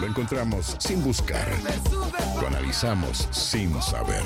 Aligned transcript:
Lo 0.00 0.06
encontramos 0.06 0.76
sin 0.78 1.02
buscar. 1.02 1.48
Lo 2.40 2.46
analizamos 2.46 3.28
sin 3.30 3.80
saber. 3.80 4.22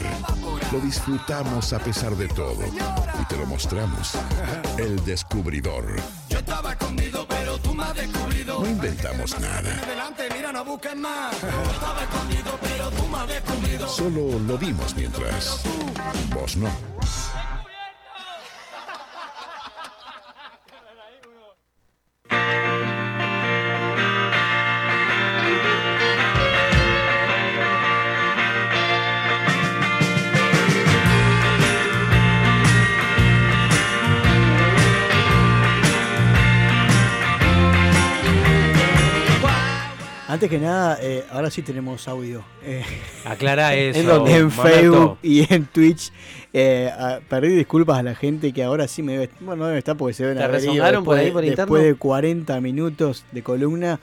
Lo 0.72 0.80
disfrutamos 0.80 1.72
a 1.72 1.78
pesar 1.78 2.16
de 2.16 2.26
todo. 2.28 2.58
Y 3.20 3.24
te 3.26 3.36
lo 3.36 3.46
mostramos. 3.46 4.12
El 4.78 5.02
descubridor. 5.04 5.96
Yo 6.28 6.38
estaba 6.38 6.72
escondido, 6.72 7.24
pero 7.28 7.58
tú 7.58 7.72
me 7.72 7.84
has 7.84 7.94
descubrido. 7.94 8.60
No 8.60 8.66
inventamos 8.66 9.38
nada. 9.38 9.80
Adelante, 9.84 10.28
mira, 10.34 10.52
no 10.52 10.64
busques 10.64 10.96
más. 10.96 11.40
Yo 11.40 11.70
estaba 11.70 12.02
escondido, 12.02 12.58
pero 12.60 12.90
tú 12.90 13.06
me 13.06 13.18
has 13.18 13.28
descubrido. 13.28 13.88
Solo 13.88 14.38
lo 14.40 14.58
dimos 14.58 14.94
mientras. 14.96 15.62
Vos 16.34 16.56
no. 16.56 16.68
Que 40.50 40.58
nada, 40.58 40.98
eh, 41.00 41.24
ahora 41.32 41.50
sí 41.50 41.62
tenemos 41.62 42.06
audio. 42.08 42.44
Eh, 42.62 42.82
Aclara 43.24 43.74
eso. 43.76 43.98
en, 44.00 44.06
donde- 44.06 44.36
en 44.36 44.48
Manato. 44.48 44.62
Facebook 44.62 45.18
y 45.22 45.52
en 45.54 45.64
Twitch. 45.64 46.12
Eh, 46.52 46.90
a- 46.92 47.20
pedí 47.28 47.54
disculpas 47.54 47.98
a 47.98 48.02
la 48.02 48.14
gente 48.14 48.52
que 48.52 48.62
ahora 48.62 48.86
sí 48.88 49.02
me 49.02 49.12
debe. 49.12 49.30
Bueno, 49.40 49.62
no 49.62 49.66
debe 49.68 49.78
estar 49.78 49.96
porque 49.96 50.12
se 50.14 50.24
deben 50.24 50.36
¿Te 50.38 50.44
haber 50.44 50.60
ido 50.60 50.72
rezongaron 50.72 51.04
por 51.04 51.14
después, 51.16 51.26
ahí 51.44 51.50
por 51.50 51.56
después 51.56 51.82
de 51.84 51.94
40 51.94 52.60
minutos 52.60 53.24
de 53.32 53.42
columna. 53.42 54.00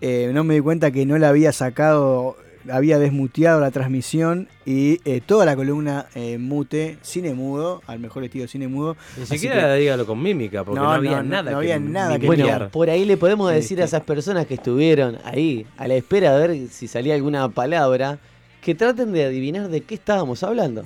no 0.00 0.44
me 0.44 0.54
di 0.54 0.60
cuenta 0.60 0.90
que 0.92 1.04
no 1.06 1.18
la 1.18 1.30
había 1.30 1.52
sacado, 1.52 2.36
había 2.70 2.98
desmuteado 2.98 3.60
la 3.60 3.70
transmisión 3.70 4.48
y 4.64 5.00
eh, 5.04 5.20
toda 5.24 5.44
la 5.46 5.56
columna 5.56 6.06
eh, 6.14 6.38
mute, 6.38 6.98
cine 7.02 7.34
mudo, 7.34 7.82
al 7.86 7.98
mejor 7.98 8.24
estilo 8.24 8.46
cine 8.48 8.68
mudo. 8.68 8.96
Ni 9.16 9.26
siquiera 9.26 9.74
que- 9.74 9.80
dígalo 9.80 10.06
con 10.06 10.22
mímica, 10.22 10.64
porque 10.64 10.80
no, 10.80 10.86
No, 10.86 10.92
había 10.92 11.22
no, 11.22 11.30
nada 11.30 11.52
no 11.52 11.60
que 11.60 11.72
había 11.72 11.78
nada 11.78 12.18
que 12.18 12.26
Bueno, 12.26 12.68
por 12.70 12.90
ahí 12.90 13.04
le 13.04 13.16
podemos 13.16 13.52
decir 13.52 13.80
a 13.80 13.84
esas 13.84 14.02
personas 14.02 14.46
que 14.46 14.54
estuvieron 14.54 15.18
ahí, 15.24 15.66
a 15.76 15.86
la 15.88 15.94
espera 15.94 16.36
de 16.36 16.48
ver 16.48 16.68
si 16.68 16.88
salía 16.88 17.14
alguna 17.14 17.48
palabra, 17.48 18.18
que 18.60 18.74
traten 18.74 19.12
de 19.12 19.24
adivinar 19.24 19.68
de 19.68 19.82
qué 19.82 19.94
estábamos 19.94 20.42
hablando. 20.42 20.82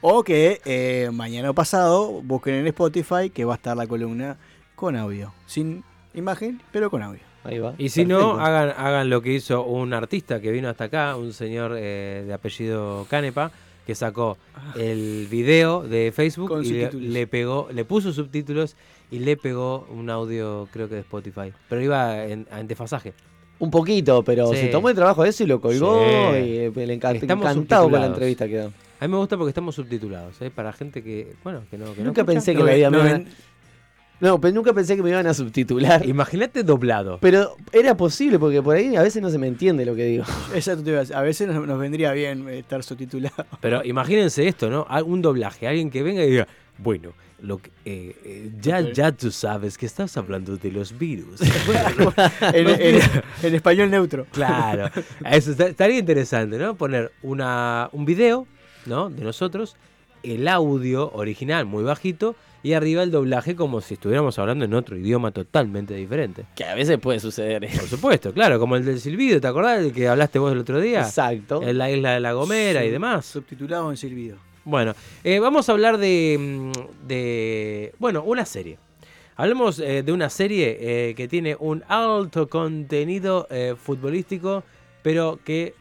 O 0.00 0.22
que 0.22 0.60
eh, 0.64 1.10
mañana 1.12 1.50
o 1.50 1.54
pasado 1.54 2.22
busquen 2.22 2.54
en 2.54 2.66
Spotify 2.68 3.30
que 3.34 3.44
va 3.44 3.54
a 3.54 3.56
estar 3.56 3.76
la 3.76 3.86
columna 3.88 4.36
con 4.76 4.94
audio. 4.94 5.32
Sin 5.46 5.82
imagen, 6.14 6.62
pero 6.70 6.88
con 6.90 7.02
audio. 7.02 7.20
Ahí 7.44 7.58
va. 7.58 7.74
Y 7.78 7.88
si 7.88 8.04
Perfecto. 8.04 8.36
no, 8.36 8.40
hagan, 8.44 8.74
hagan 8.76 9.08
lo 9.10 9.22
que 9.22 9.32
hizo 9.32 9.64
un 9.64 9.92
artista 9.94 10.40
que 10.40 10.50
vino 10.50 10.68
hasta 10.68 10.84
acá, 10.84 11.16
un 11.16 11.32
señor 11.32 11.74
eh, 11.76 12.24
de 12.26 12.32
apellido 12.32 13.06
Canepa, 13.08 13.50
que 13.86 13.94
sacó 13.94 14.36
el 14.76 15.26
video 15.30 15.82
de 15.82 16.12
Facebook 16.14 16.48
Con 16.48 16.64
y 16.64 16.68
le, 16.92 17.26
pegó, 17.26 17.68
le 17.72 17.84
puso 17.86 18.12
subtítulos 18.12 18.76
y 19.10 19.20
le 19.20 19.36
pegó 19.38 19.86
un 19.90 20.10
audio, 20.10 20.68
creo 20.72 20.88
que 20.88 20.96
de 20.96 21.00
Spotify. 21.00 21.52
Pero 21.70 21.80
iba 21.82 22.24
en, 22.26 22.46
en 22.54 22.66
desfasaje. 22.66 23.14
Un 23.60 23.70
poquito, 23.70 24.22
pero 24.22 24.48
Sí. 24.52 24.56
se 24.58 24.66
tomó 24.68 24.88
el 24.90 24.94
trabajo 24.94 25.22
de 25.22 25.30
eso 25.30 25.42
y 25.42 25.46
lo 25.46 25.60
colgó 25.60 26.00
Sí. 26.32 26.38
y 26.38 26.56
eh, 26.58 26.72
le 26.74 27.00
encant- 27.00 27.16
Estamos 27.16 27.44
encantado 27.50 27.88
con 27.90 28.00
la 28.00 28.06
entrevista 28.06 28.46
quedó. 28.46 28.72
A 29.00 29.06
mí 29.06 29.12
me 29.12 29.16
gusta 29.18 29.36
porque 29.38 29.50
estamos 29.50 29.74
subtitulados, 29.74 30.40
¿eh? 30.42 30.50
para 30.50 30.72
gente 30.72 31.02
que, 31.02 31.34
bueno, 31.42 31.62
que 31.70 31.78
no, 31.78 31.94
que 31.94 32.02
Nunca 32.02 32.24
pensé 32.24 32.52
que 32.52 32.58
No 32.58 32.66
la 32.66 32.74
vida 32.74 32.90
no 32.90 33.02
me 33.02 33.26
No, 34.20 34.40
pero 34.40 34.52
nunca 34.54 34.72
pensé 34.72 34.96
que 34.96 35.02
me 35.02 35.10
iban 35.10 35.26
a 35.28 35.34
subtitular. 35.34 36.04
Imagínate 36.06 36.64
doblado. 36.64 37.18
Pero 37.20 37.56
era 37.72 37.96
posible 37.96 38.38
porque 38.38 38.60
por 38.62 38.74
ahí 38.76 38.96
a 38.96 39.02
veces 39.02 39.22
no 39.22 39.30
se 39.30 39.38
me 39.38 39.46
entiende 39.46 39.84
lo 39.86 39.94
que 39.94 40.04
digo. 40.04 40.24
Exacto, 40.54 40.82
te 40.82 40.90
iba 40.90 40.98
a 40.98 41.00
decir. 41.02 41.16
A 41.16 41.22
veces 41.22 41.46
nos, 41.48 41.66
nos 41.66 41.78
vendría 41.78 42.12
bien 42.12 42.48
eh, 42.48 42.58
estar 42.60 42.82
subtitulado. 42.82 43.46
Pero 43.60 43.84
imagínense 43.84 44.46
esto, 44.48 44.68
¿no? 44.70 44.86
Un 45.06 45.22
doblaje, 45.22 45.68
alguien 45.68 45.90
que 45.90 46.02
venga 46.02 46.24
y 46.24 46.30
diga, 46.30 46.48
bueno, 46.78 47.12
lo 47.40 47.58
que, 47.58 47.70
eh, 47.84 48.16
eh, 48.24 48.50
ya, 48.60 48.80
ya 48.80 49.12
tú 49.12 49.30
sabes 49.30 49.78
que 49.78 49.86
estás 49.86 50.16
hablando 50.16 50.56
de 50.56 50.72
los 50.72 50.98
virus. 50.98 51.40
en, 52.52 52.68
en- 52.68 53.00
en 53.42 53.54
español 53.54 53.88
neutro. 53.90 54.26
claro, 54.32 54.90
eso 55.30 55.52
está- 55.52 55.68
estaría 55.68 55.98
interesante, 55.98 56.58
¿no? 56.58 56.74
Poner 56.74 57.12
una, 57.22 57.88
un 57.92 58.04
video, 58.04 58.48
¿no? 58.86 59.10
De 59.10 59.22
nosotros, 59.22 59.76
el 60.24 60.48
audio 60.48 61.12
original 61.12 61.66
muy 61.66 61.84
bajito 61.84 62.34
y 62.62 62.72
arriba 62.72 63.02
el 63.02 63.10
doblaje 63.10 63.54
como 63.56 63.80
si 63.80 63.94
estuviéramos 63.94 64.38
hablando 64.38 64.64
en 64.64 64.74
otro 64.74 64.96
idioma 64.96 65.30
totalmente 65.30 65.94
diferente. 65.94 66.44
Que 66.54 66.64
a 66.64 66.74
veces 66.74 66.98
puede 66.98 67.20
suceder. 67.20 67.64
¿eh? 67.64 67.70
Por 67.74 67.88
supuesto, 67.88 68.32
claro, 68.32 68.58
como 68.58 68.76
el 68.76 68.84
del 68.84 69.00
silbido, 69.00 69.40
¿te 69.40 69.46
acordás 69.46 69.82
del 69.82 69.92
que 69.92 70.08
hablaste 70.08 70.38
vos 70.38 70.52
el 70.52 70.58
otro 70.58 70.80
día? 70.80 71.00
Exacto. 71.00 71.62
En 71.62 71.78
la 71.78 71.90
isla 71.90 72.12
de 72.12 72.20
La 72.20 72.32
Gomera 72.32 72.84
y 72.84 72.90
demás. 72.90 73.26
Subtitulado 73.26 73.90
en 73.90 73.96
silbido. 73.96 74.36
Bueno, 74.64 74.94
eh, 75.24 75.38
vamos 75.38 75.68
a 75.68 75.72
hablar 75.72 75.96
de, 75.98 76.36
mm, 76.38 77.06
de, 77.06 77.94
bueno, 77.98 78.22
una 78.22 78.44
serie. 78.44 78.78
Hablemos 79.38 79.78
eh, 79.78 80.02
de 80.02 80.10
una 80.10 80.30
serie 80.30 80.76
eh, 80.80 81.14
que 81.14 81.28
tiene 81.28 81.56
un 81.60 81.84
alto 81.86 82.48
contenido 82.48 83.46
eh, 83.50 83.76
futbolístico, 83.80 84.64
pero 85.04 85.38
que 85.44 85.74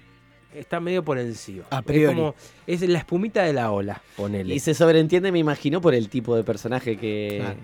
está 0.59 0.79
medio 0.79 1.03
por 1.03 1.17
encima. 1.17 1.63
A 1.69 1.79
Es 1.79 1.85
priori. 1.85 2.15
como- 2.15 2.35
Es, 2.65 2.81
la 2.81 2.99
espumita 2.99 3.43
de 3.43 3.53
la 3.53 3.71
ola, 3.71 4.01
ponele. 4.15 4.53
Y 4.55 4.59
se 4.59 4.73
sobreentiende, 4.73 5.31
me 5.31 5.39
imagino, 5.39 5.81
por 5.81 5.93
el 5.95 6.09
tipo 6.09 6.35
de 6.35 6.43
personaje 6.43 6.97
que, 6.97 7.37
Claro. 7.39 7.55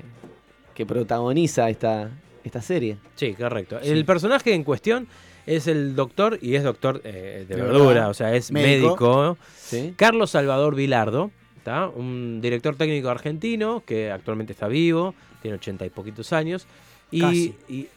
que 0.74 0.86
protagoniza 0.86 1.70
esta, 1.70 2.10
esta 2.44 2.62
serie. 2.62 2.98
Sí, 3.16 3.34
correcto. 3.34 3.80
El 3.82 4.06
personaje 4.06 4.54
en 4.54 4.64
cuestión 4.64 5.08
es 5.46 5.68
el 5.68 5.96
doctor, 5.96 6.40
y 6.42 6.56
es 6.56 6.64
doctor 6.64 7.02
eh, 7.04 7.46
de 7.48 7.56
De 7.56 7.62
verdura, 7.62 7.86
verdad. 7.88 8.10
o 8.10 8.14
sea, 8.14 8.34
es 8.36 8.52
Médico. 8.52 8.88
médico 8.88 9.38
¿Sí? 9.58 9.94
Carlos 9.98 10.32
Salvador 10.32 10.76
Vilardo, 10.76 11.32
¿tá? 11.64 11.88
un 11.90 12.40
director 12.42 12.76
técnico 12.76 13.10
argentino 13.10 13.84
que 13.86 14.12
actualmente 14.12 14.54
está 14.54 14.68
vivo, 14.68 15.14
tiene 15.42 15.56
ochenta 15.58 15.86
y 15.86 15.90
poquitos 15.90 16.32
años. 16.34 16.66
Y, 17.12 17.20
Casi. 17.22 17.56
y- 17.68 17.88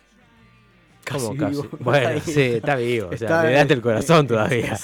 Casi 1.07 1.25
¿cómo 1.25 1.49
vivo. 1.49 1.63
casi? 1.63 1.83
Bueno, 1.85 2.21
sí, 2.21 2.43
está 2.43 2.75
vivo, 2.75 3.11
o 3.13 3.17
sea, 3.17 3.45
le 3.45 3.53
date 3.53 3.75
el 3.75 3.81
corazón 3.81 4.27
todavía. 4.27 4.77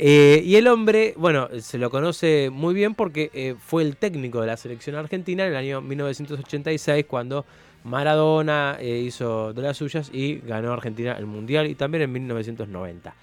Eh, 0.00 0.42
y 0.44 0.54
el 0.54 0.68
hombre, 0.68 1.12
bueno, 1.16 1.48
se 1.60 1.76
lo 1.76 1.90
conoce 1.90 2.50
muy 2.50 2.72
bien 2.72 2.94
porque 2.94 3.30
eh, 3.34 3.56
fue 3.58 3.82
el 3.82 3.96
técnico 3.96 4.40
de 4.40 4.46
la 4.46 4.56
selección 4.56 4.94
argentina 4.94 5.44
en 5.44 5.50
el 5.50 5.56
año 5.56 5.80
1986 5.80 7.04
cuando 7.06 7.44
Maradona 7.82 8.76
eh, 8.80 9.02
hizo 9.04 9.52
de 9.52 9.60
las 9.60 9.76
suyas 9.76 10.08
y 10.12 10.36
ganó 10.38 10.72
Argentina 10.72 11.16
el 11.18 11.26
Mundial 11.26 11.66
y 11.66 11.74
también 11.74 12.02
en 12.02 12.12
1990. 12.12 13.14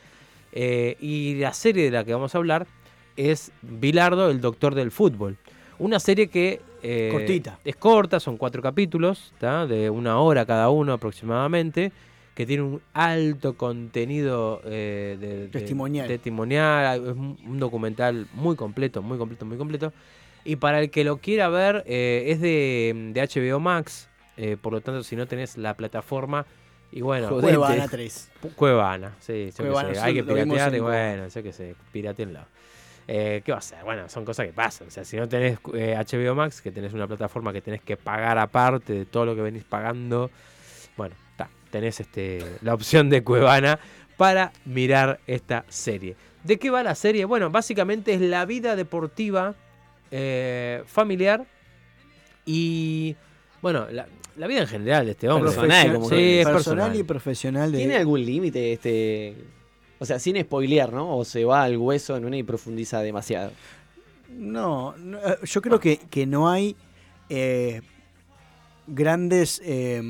Eh, 0.52 0.98
y 1.00 1.36
la 1.36 1.54
serie 1.54 1.86
de 1.86 1.92
la 1.92 2.04
que 2.04 2.14
vamos 2.14 2.36
a 2.36 2.38
hablar 2.38 2.68
es 3.16 3.52
Bilardo, 3.62 4.30
el 4.30 4.42
doctor 4.42 4.76
del 4.76 4.92
fútbol. 4.92 5.38
Una 5.80 6.00
serie 6.00 6.28
que 6.28 6.62
Cortita. 7.12 7.58
es 7.66 7.76
corta, 7.78 8.20
son 8.20 8.38
cuatro 8.38 8.62
capítulos, 8.62 9.34
¿tá? 9.40 9.66
de 9.66 9.90
una 9.90 10.20
hora 10.20 10.46
cada 10.46 10.70
uno 10.70 10.94
aproximadamente, 10.94 11.92
que 12.36 12.46
tiene 12.46 12.64
un 12.64 12.82
alto 12.94 13.56
contenido 13.56 14.62
eh, 14.66 15.18
de, 15.20 15.38
de- 15.38 15.48
Testimonial. 15.48 16.08
testimonial, 16.08 17.02
es 17.06 17.16
un 17.16 17.58
documental 17.60 18.28
muy 18.34 18.56
completo, 18.56 19.02
muy 19.02 19.18
completo, 19.18 19.46
muy 19.46 19.58
completo. 19.58 19.94
Y 20.44 20.58
para 20.58 20.80
el 20.82 20.92
que 20.92 21.04
lo 21.04 21.18
quiera 21.18 21.50
ver, 21.50 21.84
eh, 21.88 22.26
es 22.28 22.40
de, 22.42 23.12
de 23.14 23.22
HBO 23.22 23.60
Max, 23.60 24.10
eh, 24.38 24.58
por 24.62 24.74
lo 24.74 24.82
tanto, 24.82 25.02
si 25.02 25.16
no 25.16 25.26
tenés 25.26 25.58
la 25.58 25.74
plataforma, 25.76 26.46
y 26.92 27.02
bueno. 27.02 27.30
Cuevana 27.40 27.88
3. 27.88 28.32
Cuevana, 28.56 29.16
sí, 29.20 29.50
yo 29.58 29.64
Cuevana, 29.64 29.96
sé, 29.96 30.00
hay 30.02 30.14
que 30.14 30.24
piratear 30.24 30.74
y 30.74 30.78
en- 30.78 30.84
bueno, 30.84 31.28
yo 31.30 31.42
qué 31.44 31.52
sé, 31.54 31.76
piratenlo. 31.92 32.42
Eh, 33.08 33.42
¿Qué 33.46 33.52
va 33.52 33.60
a 33.60 33.62
ser? 33.62 33.84
Bueno, 33.84 34.10
son 34.10 34.26
cosas 34.26 34.46
que 34.48 34.54
pasan. 34.54 34.88
O 34.88 34.92
sea, 34.92 35.06
si 35.06 35.16
no 35.16 35.28
tenés 35.30 35.58
eh, 35.74 35.96
HBO 35.96 36.36
Max, 36.36 36.62
que 36.62 36.72
tenés 36.72 36.92
una 36.94 37.08
plataforma 37.08 37.54
que 37.54 37.62
tenés 37.62 37.82
que 37.82 37.98
pagar 37.98 38.38
aparte 38.38 38.94
de 38.94 39.06
todo 39.06 39.26
lo 39.26 39.36
que 39.36 39.42
venís 39.42 39.64
pagando, 39.64 40.30
bueno, 40.98 41.16
tenés 41.76 42.00
este, 42.00 42.40
la 42.62 42.74
opción 42.74 43.10
de 43.10 43.22
Cuevana 43.22 43.80
para 44.16 44.54
mirar 44.64 45.20
esta 45.28 45.66
serie. 45.68 46.16
¿De 46.46 46.58
qué 46.58 46.70
va 46.70 46.82
la 46.84 46.96
serie? 46.96 47.26
Bueno, 47.26 47.50
básicamente 47.50 48.14
es 48.14 48.22
la 48.22 48.46
vida 48.46 48.78
deportiva 48.78 49.56
eh, 50.10 50.84
familiar 50.86 51.46
y, 52.46 53.14
bueno, 53.62 53.88
la, 53.92 54.08
la 54.38 54.48
vida 54.48 54.62
en 54.62 54.68
general 54.68 55.04
de 55.06 55.12
este 55.12 55.28
hombre. 55.28 55.52
Personal, 55.52 55.94
como 55.96 56.08
Sí, 56.10 56.16
que- 56.16 56.40
es 56.42 56.46
personal, 56.48 56.78
personal. 56.78 56.96
y 56.96 57.04
profesional 57.04 57.72
de. 57.74 57.78
¿Tiene 57.80 57.98
algún 57.98 58.24
límite 58.26 58.72
este.? 58.72 59.36
O 60.00 60.06
sea, 60.06 60.18
sin 60.18 60.40
spoilear, 60.42 60.94
¿no? 60.94 61.18
O 61.18 61.26
se 61.26 61.44
va 61.44 61.64
al 61.64 61.76
hueso 61.78 62.16
en 62.16 62.24
una 62.24 62.38
y 62.38 62.44
profundiza 62.44 63.02
demasiado. 63.02 63.52
No, 64.30 64.96
no, 64.98 65.18
eh, 65.18 65.38
yo 65.44 65.62
creo 65.62 65.80
que, 65.82 65.98
que 66.10 66.26
no 66.26 66.50
hay 66.50 66.78
eh, 67.28 67.82
grandes 68.88 69.62
eh, 69.66 70.02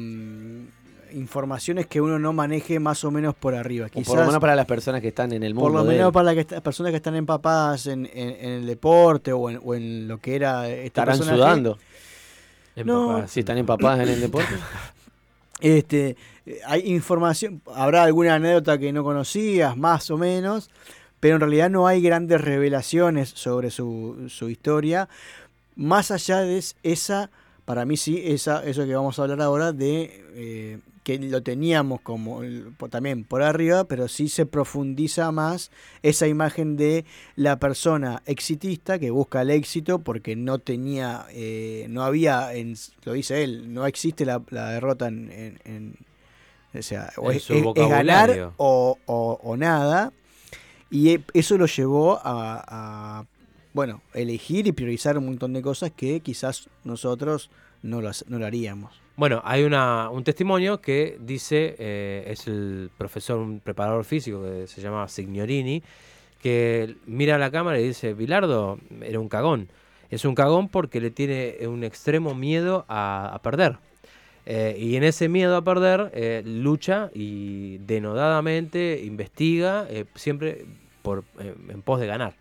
informaciones 1.13 1.87
que 1.87 2.01
uno 2.01 2.17
no 2.19 2.33
maneje 2.33 2.79
más 2.79 3.03
o 3.03 3.11
menos 3.11 3.35
por 3.35 3.55
arriba. 3.55 3.87
O 3.87 3.89
Quizás, 3.89 4.07
por 4.07 4.17
lo 4.19 4.25
menos 4.25 4.39
para 4.41 4.55
las 4.55 4.65
personas 4.65 5.01
que 5.01 5.09
están 5.09 5.31
en 5.33 5.43
el 5.43 5.53
mundo. 5.53 5.69
por 5.71 5.79
lo 5.79 5.85
menos 5.85 6.11
para 6.11 6.33
las 6.33 6.45
personas 6.61 6.91
que 6.91 6.97
están 6.97 7.15
empapadas 7.15 7.87
en, 7.87 8.05
en- 8.13 8.35
en 8.39 8.49
el 8.51 8.65
deporte 8.65 9.31
o 9.33 9.49
en, 9.49 9.59
o 9.63 9.73
en 9.75 10.07
lo 10.07 10.17
que 10.19 10.35
era 10.35 10.67
este 10.69 10.85
Estarán 10.87 11.17
personaje. 11.17 11.37
sudando. 11.37 11.77
No, 12.77 12.81
Empapadas. 13.03 13.31
Si 13.31 13.39
están 13.39 13.57
empapadas 13.57 13.99
en 14.01 14.09
el 14.09 14.21
deporte. 14.21 14.53
Este, 15.61 16.17
hay 16.65 16.81
información, 16.93 17.61
habrá 17.73 18.03
alguna 18.03 18.35
anécdota 18.35 18.77
que 18.77 18.91
no 18.91 19.05
conocías, 19.05 19.77
más 19.77 20.11
o 20.11 20.17
menos, 20.17 20.69
pero 21.21 21.35
en 21.35 21.39
realidad 21.41 21.69
no 21.69 21.87
hay 21.87 22.01
grandes 22.01 22.41
revelaciones 22.41 23.29
sobre 23.29 23.71
su, 23.71 24.25
su 24.27 24.49
historia, 24.49 25.07
más 25.77 26.11
allá 26.11 26.41
de 26.41 26.57
es- 26.57 26.75
esa, 26.83 27.29
para 27.63 27.85
mí 27.85 27.95
sí, 27.95 28.21
esa, 28.25 28.65
eso 28.65 28.85
que 28.85 28.93
vamos 28.95 29.17
a 29.17 29.21
hablar 29.23 29.41
ahora, 29.41 29.71
de 29.71 30.25
eh, 30.33 30.79
que 31.05 31.19
lo 31.19 31.43
teníamos 31.43 32.01
como 32.01 32.41
también 32.89 33.23
por 33.25 33.43
arriba, 33.43 33.83
pero 33.85 34.07
sí 34.07 34.27
se 34.27 34.45
profundiza 34.47 35.31
más 35.31 35.69
esa 36.01 36.27
imagen 36.27 36.75
de 36.77 37.05
la 37.35 37.59
persona 37.59 38.23
exitista 38.25 38.97
que 38.97 39.11
busca 39.11 39.43
el 39.43 39.51
éxito 39.51 39.99
porque 39.99 40.35
no 40.35 40.57
tenía, 40.57 41.27
eh, 41.29 41.85
no 41.89 42.03
había, 42.03 42.53
en, 42.55 42.73
lo 43.03 43.13
dice 43.13 43.43
él, 43.43 43.71
no 43.71 43.85
existe 43.85 44.25
la, 44.25 44.41
la 44.49 44.71
derrota 44.71 45.07
en, 45.07 45.31
en- 45.31 45.59
en- 45.63 45.95
o 46.77 46.81
sea, 46.81 47.13
o 47.17 47.29
es, 47.37 47.43
su 47.43 47.53
es- 47.53 47.61
es 47.83 47.89
ganar 47.89 48.29
o, 48.57 48.97
o- 49.05 49.39
o 49.43 49.55
nada. 49.57 50.11
Y 50.89 51.09
e- 51.11 51.23
eso 51.35 51.57
lo 51.59 51.67
llevó 51.67 52.15
a, 52.23 52.63
a, 52.67 53.25
bueno, 53.73 54.01
elegir 54.15 54.65
y 54.65 54.71
priorizar 54.71 55.17
un 55.19 55.25
montón 55.27 55.53
de 55.53 55.61
cosas 55.61 55.91
que 55.95 56.19
quizás 56.21 56.67
nosotros 56.83 57.51
no 57.83 58.01
lo, 58.01 58.09
no 58.27 58.39
lo 58.39 58.45
haríamos. 58.47 59.04
Bueno, 59.17 59.41
hay 59.45 59.63
una, 59.63 60.09
un 60.09 60.25
testimonio 60.25 60.81
que 60.81 61.17
dice, 61.21 61.75
eh, 61.79 62.25
es 62.27 62.47
el 62.47 62.89
profesor, 62.97 63.37
un 63.37 63.61
preparador 63.61 64.03
físico 64.03 64.43
que 64.43 64.67
se 64.67 64.81
llama 64.81 65.07
Signorini, 65.07 65.81
que 66.41 66.97
mira 67.05 67.35
a 67.35 67.37
la 67.37 67.49
cámara 67.49 67.79
y 67.79 67.87
dice, 67.87 68.13
Bilardo 68.13 68.77
era 69.01 69.19
un 69.19 69.29
cagón. 69.29 69.69
Es 70.09 70.25
un 70.25 70.35
cagón 70.35 70.67
porque 70.67 70.99
le 70.99 71.11
tiene 71.11 71.57
un 71.65 71.83
extremo 71.85 72.35
miedo 72.35 72.85
a, 72.89 73.31
a 73.33 73.41
perder. 73.41 73.77
Eh, 74.45 74.75
y 74.77 74.97
en 74.97 75.03
ese 75.03 75.29
miedo 75.29 75.55
a 75.55 75.63
perder, 75.63 76.11
eh, 76.13 76.43
lucha 76.45 77.09
y 77.13 77.77
denodadamente 77.79 79.01
investiga, 79.03 79.87
eh, 79.89 80.05
siempre 80.15 80.65
por, 81.01 81.23
eh, 81.39 81.55
en 81.69 81.81
pos 81.81 82.01
de 82.01 82.07
ganar. 82.07 82.35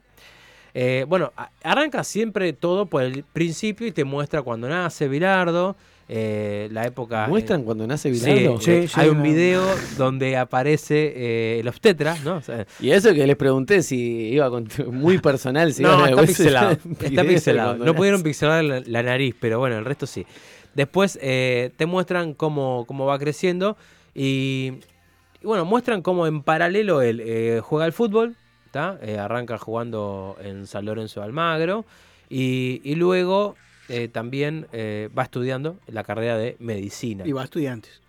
Eh, 0.74 1.06
bueno, 1.08 1.32
arranca 1.62 2.02
siempre 2.02 2.52
todo 2.52 2.86
por 2.86 3.04
el 3.04 3.22
principio 3.22 3.86
y 3.86 3.92
te 3.92 4.02
muestra 4.02 4.42
cuando 4.42 4.68
nace 4.68 5.06
Bilardo, 5.06 5.76
eh, 6.08 6.68
la 6.72 6.86
época... 6.86 7.26
¿Muestran 7.28 7.62
cuando 7.64 7.86
nace 7.86 8.10
Bilardo? 8.10 8.60
Sí, 8.60 8.70
eh, 8.70 8.88
sí, 8.88 9.00
hay 9.00 9.08
un 9.08 9.22
video 9.22 9.64
donde 9.96 10.36
aparece 10.36 11.12
eh, 11.16 11.60
el 11.60 11.68
obstetra, 11.68 12.16
¿no? 12.24 12.36
O 12.36 12.42
sea, 12.42 12.66
Y 12.80 12.90
eso 12.90 13.12
que 13.14 13.26
les 13.26 13.36
pregunté 13.36 13.82
si 13.82 14.28
iba 14.32 14.50
con 14.50 14.68
muy 14.90 15.18
personal. 15.18 15.72
Si 15.72 15.82
no, 15.82 15.94
iban 15.94 16.04
a 16.04 16.10
está 16.10 16.22
pixelado. 16.26 16.70
el 16.70 16.78
Está 17.06 17.24
pixelado. 17.24 17.74
No 17.76 17.84
nace. 17.84 17.96
pudieron 17.96 18.22
pixelar 18.22 18.64
la, 18.64 18.80
la 18.80 19.02
nariz, 19.02 19.34
pero 19.40 19.58
bueno, 19.58 19.78
el 19.78 19.84
resto 19.84 20.06
sí. 20.06 20.26
Después 20.74 21.18
eh, 21.22 21.70
te 21.76 21.86
muestran 21.86 22.34
cómo, 22.34 22.84
cómo 22.86 23.06
va 23.06 23.18
creciendo 23.18 23.76
y, 24.14 24.72
y 25.40 25.46
bueno, 25.46 25.64
muestran 25.64 26.02
cómo 26.02 26.26
en 26.26 26.42
paralelo 26.42 27.00
él 27.00 27.22
eh, 27.24 27.60
juega 27.62 27.84
al 27.84 27.92
fútbol, 27.92 28.34
¿tá? 28.72 28.98
Eh, 29.02 29.18
arranca 29.18 29.56
jugando 29.56 30.36
en 30.42 30.66
San 30.66 30.84
Lorenzo 30.84 31.20
de 31.20 31.26
Almagro 31.26 31.84
y, 32.28 32.80
y 32.82 32.96
luego 32.96 33.54
eh, 33.88 34.08
también 34.08 34.66
eh, 34.72 35.08
va 35.16 35.24
estudiando 35.24 35.78
la 35.86 36.04
carrera 36.04 36.36
de 36.38 36.56
medicina. 36.58 37.26
Y 37.26 37.32
va 37.32 37.42
a 37.42 37.44
estudiantes. 37.44 38.00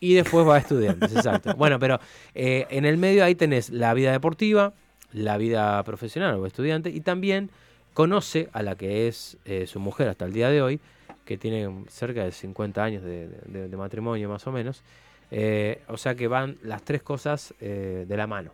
Y 0.00 0.14
después 0.14 0.46
va 0.46 0.56
a 0.56 0.58
estudiantes, 0.58 1.12
exacto. 1.16 1.54
Bueno, 1.56 1.78
pero 1.78 2.00
eh, 2.34 2.66
en 2.70 2.84
el 2.84 2.96
medio 2.96 3.24
ahí 3.24 3.34
tenés 3.34 3.70
la 3.70 3.94
vida 3.94 4.10
deportiva, 4.12 4.72
la 5.12 5.36
vida 5.36 5.82
profesional 5.84 6.34
o 6.36 6.46
estudiante, 6.46 6.90
y 6.90 7.00
también 7.00 7.50
conoce 7.94 8.48
a 8.52 8.62
la 8.62 8.74
que 8.76 9.06
es 9.06 9.36
su 9.66 9.78
mujer 9.78 10.08
hasta 10.08 10.24
el 10.24 10.32
día 10.32 10.48
de 10.48 10.62
hoy, 10.62 10.80
que 11.26 11.36
tiene 11.38 11.84
cerca 11.88 12.24
de 12.24 12.32
50 12.32 12.82
años 12.82 13.02
de, 13.04 13.28
de- 13.46 13.68
de 13.68 13.76
matrimonio 13.76 14.28
más 14.28 14.46
o 14.46 14.52
menos. 14.52 14.82
O 15.88 15.96
sea 15.98 16.14
que 16.14 16.26
van 16.26 16.56
las 16.62 16.82
tres 16.82 17.02
cosas 17.02 17.54
de 17.60 18.06
la 18.16 18.26
mano. 18.26 18.52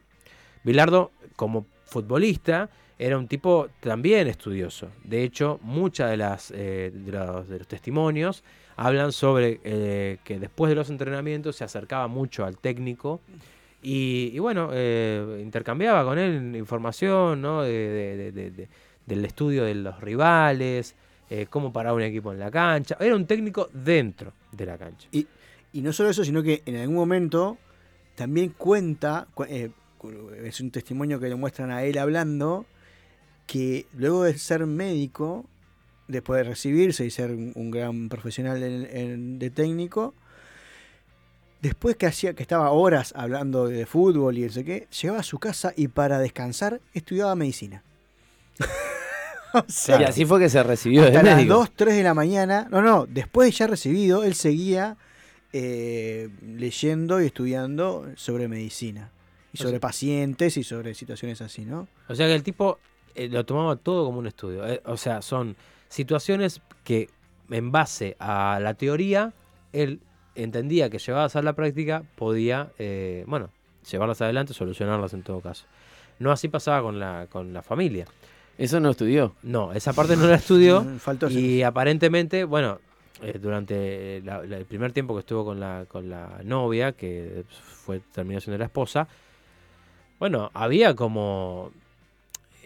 Bilardo, 0.65 1.13
como 1.37 1.67
futbolista, 1.87 2.69
era 2.99 3.17
un 3.19 3.29
tipo 3.29 3.69
también 3.81 4.27
estudioso. 4.29 4.89
De 5.05 5.23
hecho, 5.23 5.61
muchas 5.63 6.11
de 6.11 6.17
eh, 6.55 6.91
de 6.93 7.13
los, 7.13 7.49
testimonios 7.69 8.43
hablan 8.77 9.13
sobre 9.13 9.61
eh, 9.65 10.19
que 10.25 10.39
después 10.39 10.69
de 10.71 10.77
los 10.77 10.91
entrenamientos 10.91 11.57
se 11.57 11.65
acercaba 11.65 12.09
mucho 12.09 12.45
al 12.45 12.59
técnico 12.59 13.21
y, 13.83 14.31
y 14.35 14.39
bueno, 14.41 14.71
eh, 14.73 15.41
intercambiaba 15.43 16.05
con 16.05 16.19
él 16.19 16.55
información 16.57 17.41
¿no? 17.41 17.63
de- 17.63 17.71
de- 17.71 18.17
de- 18.17 18.33
de- 18.33 18.51
de- 18.51 18.69
del 19.07 19.25
estudio 19.25 19.65
de 19.65 19.75
los 19.75 20.01
rivales, 20.01 20.95
cómo 21.49 21.73
parar 21.73 21.95
un 21.95 22.03
equipo 22.03 22.33
en 22.33 22.39
la 22.41 22.51
cancha. 22.51 22.97
Era 23.01 23.15
un 23.17 23.27
técnico 23.27 23.69
dentro 23.73 24.33
de 24.53 24.67
la 24.67 24.77
cancha. 24.77 25.09
Y 25.73 25.81
no 25.83 25.93
solo 25.93 26.11
eso, 26.11 26.25
sino 26.25 26.43
que 26.43 26.63
en 26.67 26.77
algún 26.77 26.97
momento 26.97 27.59
también 28.15 28.51
cuenta, 28.57 29.27
cu- 29.35 29.45
cu- 29.99 30.31
es 30.45 30.61
un 30.61 30.71
testimonio 30.71 31.21
que 31.21 31.29
le 31.29 31.35
muestran 31.37 31.71
a 31.71 31.85
él 31.85 31.99
hablando, 31.99 32.67
que 33.49 33.87
luego 33.97 34.25
de 34.25 34.37
ser 34.39 34.65
médico, 34.67 35.47
después 36.07 36.39
de 36.39 36.51
recibirse 36.51 37.05
y 37.05 37.11
ser 37.11 37.31
un, 37.33 37.71
gran 37.73 38.09
profesional 38.09 38.61
de 38.61 39.51
técnico, 39.51 40.15
después 41.63 41.97
que 41.97 42.07
hacía 42.07 42.35
que 42.35 42.43
estaba 42.43 42.71
horas 42.71 43.13
hablando 43.17 43.67
de 43.67 43.87
fútbol 43.87 44.37
y 44.39 44.43
no 44.43 44.51
sé 44.53 44.65
qué, 44.65 44.87
llegaba 45.01 45.21
a 45.21 45.25
su 45.25 45.39
casa 45.39 45.73
y 45.75 45.89
para 45.89 46.19
descansar 46.19 46.81
estudiaba 46.95 47.35
medicina. 47.35 47.83
o 49.55 49.65
sea, 49.67 50.01
Y 50.01 50.05
así 50.05 50.25
fue 50.27 50.39
que 50.41 50.51
se 50.51 50.63
recibió 50.63 51.03
de 51.03 51.09
hasta 51.09 51.23
las 51.23 51.37
médico. 51.37 51.55
2, 51.55 51.71
3 51.75 51.97
de 51.97 52.03
la 52.03 52.15
mañana. 52.15 52.69
No, 52.71 52.83
no, 52.83 53.07
después 53.07 53.47
de 53.51 53.53
ya 53.53 53.67
recibido, 53.67 54.25
él 54.25 54.35
seguía 54.35 54.97
eh, 55.53 56.29
leyendo 56.47 57.23
y 57.23 57.27
estudiando 57.27 58.07
sobre 58.17 58.47
medicina. 58.47 59.11
Y 59.55 59.57
O 59.57 59.63
sobre 59.63 59.73
sea- 59.73 59.81
pacientes 59.81 60.59
y 60.59 60.65
sobre 60.65 60.95
situaciones 60.95 61.41
así, 61.41 61.65
¿no? 61.65 61.89
O 62.09 62.15
sea 62.15 62.27
que 62.27 62.35
el 62.35 62.43
tipo 62.43 62.79
eh, 63.15 63.29
lo 63.29 63.45
tomaba 63.45 63.77
todo 63.77 64.05
como 64.05 64.19
un 64.19 64.27
estudio. 64.27 64.67
Eh, 64.67 64.81
o 64.85 64.97
sea, 64.97 65.23
son 65.23 65.57
situaciones 65.89 66.61
que 66.85 67.09
en 67.51 67.73
base 67.73 68.17
a 68.19 68.59
la 68.63 68.75
teoría, 68.75 69.33
él 69.73 70.01
entendía 70.35 70.91
que 70.91 70.99
llevadas 70.99 71.35
a 71.37 71.43
la 71.43 71.55
práctica 71.55 72.03
podía, 72.17 72.71
eh, 72.79 73.25
bueno, 73.27 73.51
llevarlas 73.91 74.21
adelante, 74.21 74.55
solucionarlas 74.55 75.15
en 75.15 75.23
todo 75.23 75.41
caso. 75.41 75.65
No 76.19 76.31
así 76.33 76.49
pasaba 76.49 76.83
con 76.83 76.99
la, 76.99 77.27
con 77.31 77.53
la 77.53 77.63
familia. 77.63 78.07
Eso 78.59 78.81
no 78.81 78.91
estudió. 78.91 79.35
No, 79.43 79.73
esa 79.73 79.93
parte 79.93 80.17
no 80.17 80.27
la 80.27 80.35
estudió. 80.37 80.83
Mm, 80.85 80.99
Faltó 80.99 81.31
Y 81.31 81.63
aparentemente, 81.63 82.45
bueno, 82.45 82.81
eh, 83.23 83.39
durante 83.41 84.21
la- 84.25 84.43
la- 84.45 84.57
el 84.59 84.65
primer 84.67 84.93
tiempo 84.93 85.15
que 85.15 85.21
estuvo 85.21 85.45
con 85.45 85.59
la, 85.61 85.85
con 85.89 86.11
la 86.11 86.41
novia, 86.45 86.93
que 86.93 87.45
fue 87.85 88.01
terminación 88.13 88.53
de 88.55 88.59
la 88.59 88.65
esposa, 88.67 89.07
bueno, 90.19 90.51
había 90.55 90.95
como 90.95 91.71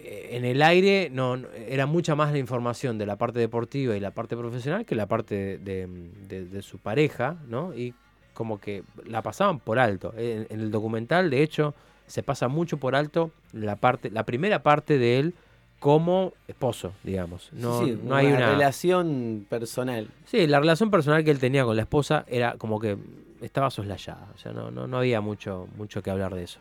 en 0.05 0.45
el 0.45 0.63
aire 0.63 1.09
no, 1.13 1.37
no- 1.37 1.49
era 1.53 1.87
mucha 1.87 2.15
más 2.15 2.33
la 2.33 2.39
información 2.39 2.99
de 2.99 3.07
la 3.07 3.17
parte 3.17 3.39
deportiva 3.39 3.97
y 3.97 4.01
la 4.01 4.11
parte 4.11 4.37
profesional 4.37 4.85
que 4.85 4.95
la 4.95 5.07
parte 5.07 5.59
de, 5.59 5.87
de- 6.29 6.45
de 6.47 6.63
su 6.63 6.79
pareja, 6.79 7.37
¿no? 7.49 7.75
Y 7.75 7.95
como 8.35 8.59
que 8.61 8.83
la 9.07 9.23
pasaban 9.23 9.61
por 9.61 9.79
alto. 9.79 10.13
En, 10.17 10.47
en 10.51 10.61
el 10.61 10.71
documental, 10.71 11.31
de 11.31 11.43
hecho, 11.43 11.75
se 12.07 12.23
pasa 12.23 12.49
mucho 12.49 12.79
por 12.79 12.95
alto 12.95 13.31
la 13.53 13.77
parte, 13.77 14.11
la 14.11 14.25
primera 14.25 14.63
parte 14.63 14.99
de 14.99 15.19
él 15.19 15.35
como 15.79 16.33
esposo, 16.49 16.93
digamos. 17.03 17.51
No, 17.53 17.81
Sí, 17.81 17.93
sí, 17.93 17.99
no 18.05 18.15
hay 18.17 18.27
una 18.27 18.51
relación 18.53 19.47
personal. 19.49 20.09
Sí, 20.27 20.47
la 20.47 20.61
relación 20.61 20.91
personal 20.91 21.25
que 21.25 21.31
él 21.31 21.39
tenía 21.39 21.65
con 21.65 21.77
la 21.77 21.83
esposa 21.83 22.25
era 22.29 22.55
como 22.57 22.79
que 22.81 22.97
estaba 23.41 23.71
soslayada. 23.71 24.29
O 24.35 24.39
sea, 24.39 24.53
no, 24.53 24.71
no, 24.71 24.87
no 24.87 24.99
había 24.99 25.21
mucho, 25.21 25.69
mucho 25.77 26.03
que 26.03 26.11
hablar 26.11 26.35
de 26.35 26.45
eso. 26.45 26.61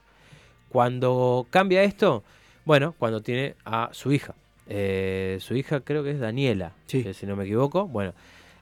Cuando 0.69 1.45
cambia 1.49 1.83
esto, 1.83 2.23
bueno, 2.65 2.93
cuando 2.97 3.21
tiene 3.21 3.55
a 3.65 3.89
su 3.91 4.11
hija. 4.11 4.35
Eh, 4.67 5.37
su 5.41 5.55
hija 5.55 5.81
creo 5.81 6.03
que 6.03 6.11
es 6.11 6.19
Daniela, 6.19 6.73
Sí. 6.85 7.03
que 7.03 7.13
si 7.13 7.25
no 7.25 7.35
me 7.35 7.43
equivoco. 7.43 7.87
Bueno, 7.87 8.13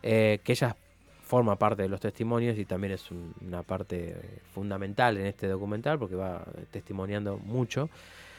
eh, 0.02 0.40
que 0.44 0.54
ella 0.54 0.76
forma 1.24 1.58
parte 1.58 1.84
de 1.84 1.90
los 1.90 2.00
testimonios 2.00 2.58
y 2.58 2.66
también 2.66 2.94
es 2.94 3.12
un- 3.12 3.36
una 3.46 3.62
parte 3.62 4.16
eh, 4.18 4.40
fundamental 4.54 5.18
en 5.18 5.28
este 5.28 5.48
documental 5.48 6.00
porque 6.00 6.16
va 6.16 6.44
testimoniando 6.72 7.38
mucho. 7.38 7.90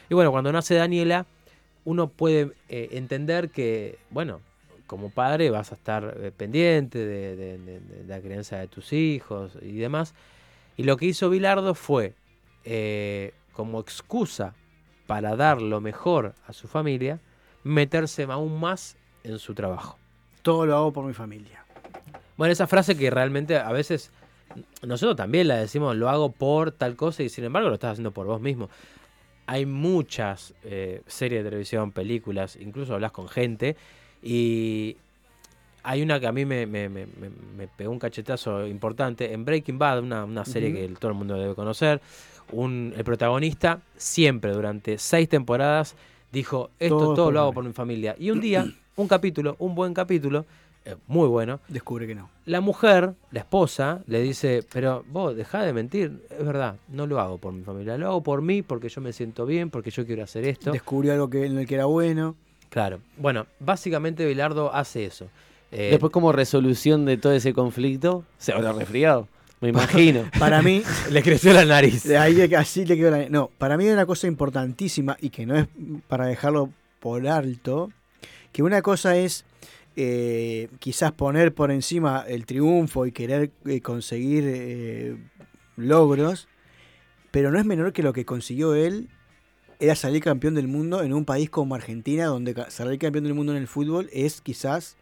Y 0.08 0.14
bueno, 0.14 0.32
cuando 0.32 0.50
nace 0.50 0.74
Daniela, 0.74 1.26
uno 1.84 2.08
puede 2.08 2.50
eh, 2.68 2.88
entender 2.92 3.50
que, 3.50 3.98
bueno, 4.10 4.40
como 4.88 5.10
padre 5.10 5.50
vas 5.50 5.70
a 5.70 5.76
estar 5.76 6.16
eh, 6.20 6.32
pendiente 6.36 6.98
de, 6.98 7.36
de- 7.36 7.58
de- 7.58 7.80
de 7.80 8.04
la 8.08 8.20
crianza 8.20 8.56
de 8.58 8.66
tus 8.66 8.92
hijos 8.92 9.52
y 9.62 9.76
demás. 9.76 10.14
Y 10.76 10.82
lo 10.82 10.96
que 10.96 11.06
hizo 11.06 11.30
Bilardo 11.30 11.74
fue, 11.74 12.14
eh, 12.64 13.32
como 13.52 13.78
excusa 13.80 14.54
para 15.10 15.34
dar 15.34 15.60
lo 15.60 15.80
mejor 15.80 16.34
a 16.46 16.52
su 16.52 16.68
familia, 16.68 17.18
meterse 17.64 18.22
aún 18.30 18.60
más 18.60 18.96
en 19.24 19.40
su 19.40 19.54
trabajo. 19.54 19.98
Todo 20.42 20.66
lo 20.66 20.76
hago 20.76 20.92
por 20.92 21.04
mi 21.04 21.12
familia. 21.14 21.64
Bueno, 22.36 22.52
esa 22.52 22.68
frase 22.68 22.96
que 22.96 23.10
realmente 23.10 23.56
a 23.56 23.72
veces 23.72 24.12
nosotros 24.86 25.16
también 25.16 25.48
la 25.48 25.56
decimos, 25.56 25.96
lo 25.96 26.08
hago 26.08 26.30
por 26.30 26.70
tal 26.70 26.94
cosa 26.94 27.24
y 27.24 27.28
sin 27.28 27.42
embargo 27.42 27.68
lo 27.68 27.74
estás 27.74 27.92
haciendo 27.94 28.12
por 28.12 28.26
vos 28.28 28.40
mismo. 28.40 28.70
Hay 29.46 29.66
muchas 29.66 30.54
eh, 30.62 31.02
series 31.08 31.42
de 31.42 31.50
televisión, 31.50 31.90
películas, 31.90 32.54
incluso 32.54 32.94
hablas 32.94 33.10
con 33.10 33.28
gente 33.28 33.76
y 34.22 34.96
hay 35.82 36.02
una 36.02 36.20
que 36.20 36.28
a 36.28 36.32
mí 36.32 36.44
me, 36.44 36.66
me- 36.66 36.88
me- 36.88 37.06
me- 37.06 37.30
me 37.56 37.66
pegó 37.66 37.90
un 37.90 37.98
cachetazo 37.98 38.64
importante. 38.68 39.32
En 39.32 39.44
Breaking 39.44 39.76
Bad, 39.76 40.00
una, 40.04 40.24
una 40.24 40.44
serie 40.44 40.72
que 40.72 40.94
todo 41.00 41.10
el 41.10 41.16
mundo 41.18 41.34
debe 41.36 41.56
conocer, 41.56 42.00
un, 42.52 42.92
el 42.96 43.04
protagonista 43.04 43.80
siempre 43.96 44.52
durante 44.52 44.98
seis 44.98 45.28
temporadas 45.28 45.96
dijo, 46.32 46.70
esto 46.78 47.14
Todo 47.14 47.30
lo 47.30 47.40
hago 47.40 47.50
mí". 47.50 47.54
por 47.54 47.64
mi 47.64 47.72
familia. 47.72 48.14
Y 48.18 48.30
un 48.30 48.40
día, 48.40 48.66
un 48.96 49.08
capítulo, 49.08 49.56
un 49.58 49.74
buen 49.74 49.94
capítulo, 49.94 50.44
eh, 50.84 50.96
muy 51.08 51.28
bueno, 51.28 51.60
Descubre 51.68 52.06
que 52.06 52.14
no. 52.14 52.30
la 52.46 52.60
mujer, 52.60 53.12
la 53.32 53.40
esposa, 53.40 54.00
le 54.06 54.22
dice, 54.22 54.64
pero 54.72 55.04
vos 55.10 55.36
dejá 55.36 55.62
de 55.62 55.72
mentir, 55.72 56.24
es 56.30 56.44
verdad, 56.46 56.76
no 56.88 57.06
lo 57.06 57.20
hago 57.20 57.36
por 57.38 57.52
mi 57.52 57.62
familia, 57.64 57.98
lo 57.98 58.06
hago 58.08 58.22
por 58.22 58.40
mí, 58.42 58.62
porque 58.62 58.88
yo 58.88 59.00
me 59.02 59.12
siento 59.12 59.44
bien, 59.44 59.68
porque 59.70 59.90
yo 59.90 60.06
quiero 60.06 60.22
hacer 60.22 60.44
esto. 60.44 60.72
Descubrió 60.72 61.12
algo 61.12 61.28
que, 61.28 61.44
en 61.46 61.58
el 61.58 61.66
que 61.66 61.74
era 61.74 61.84
bueno. 61.86 62.34
Claro, 62.70 63.00
bueno, 63.18 63.46
básicamente 63.58 64.24
Bilardo 64.24 64.72
hace 64.74 65.04
eso. 65.04 65.26
Eh, 65.72 65.88
Después, 65.90 66.12
como 66.12 66.32
resolución 66.32 67.04
de 67.04 67.16
todo 67.16 67.32
ese 67.32 67.52
conflicto, 67.52 68.24
se 68.38 68.52
habrá 68.52 68.72
resfriado. 68.72 69.28
Me 69.60 69.68
imagino. 69.68 70.30
Para 70.38 70.62
mí, 70.62 70.82
le 71.10 71.22
creció 71.22 71.52
la 71.52 71.64
nariz. 71.64 72.04
de 72.04 72.16
ahí 72.16 72.40
así 72.54 72.84
le 72.84 72.96
quedó 72.96 73.10
la. 73.10 73.28
No, 73.28 73.50
para 73.58 73.76
mí 73.76 73.86
hay 73.86 73.92
una 73.92 74.06
cosa 74.06 74.26
importantísima 74.26 75.16
y 75.20 75.30
que 75.30 75.46
no 75.46 75.56
es 75.56 75.66
para 76.08 76.26
dejarlo 76.26 76.70
por 76.98 77.26
alto. 77.26 77.90
Que 78.52 78.62
una 78.62 78.82
cosa 78.82 79.16
es 79.16 79.44
eh, 79.96 80.68
quizás 80.78 81.12
poner 81.12 81.52
por 81.52 81.70
encima 81.70 82.24
el 82.26 82.46
triunfo 82.46 83.06
y 83.06 83.12
querer 83.12 83.50
eh, 83.66 83.80
conseguir 83.80 84.44
eh, 84.46 85.16
logros, 85.76 86.48
pero 87.30 87.50
no 87.50 87.58
es 87.58 87.64
menor 87.64 87.92
que 87.92 88.02
lo 88.02 88.12
que 88.12 88.24
consiguió 88.24 88.74
él 88.74 89.08
era 89.80 89.94
salir 89.94 90.22
campeón 90.22 90.54
del 90.54 90.68
mundo 90.68 91.02
en 91.02 91.12
un 91.12 91.24
país 91.24 91.50
como 91.50 91.74
Argentina, 91.74 92.26
donde 92.26 92.54
salir 92.68 92.98
campeón 92.98 93.24
del 93.24 93.34
mundo 93.34 93.52
en 93.52 93.58
el 93.58 93.66
fútbol 93.66 94.08
es 94.12 94.40
quizás 94.40 94.96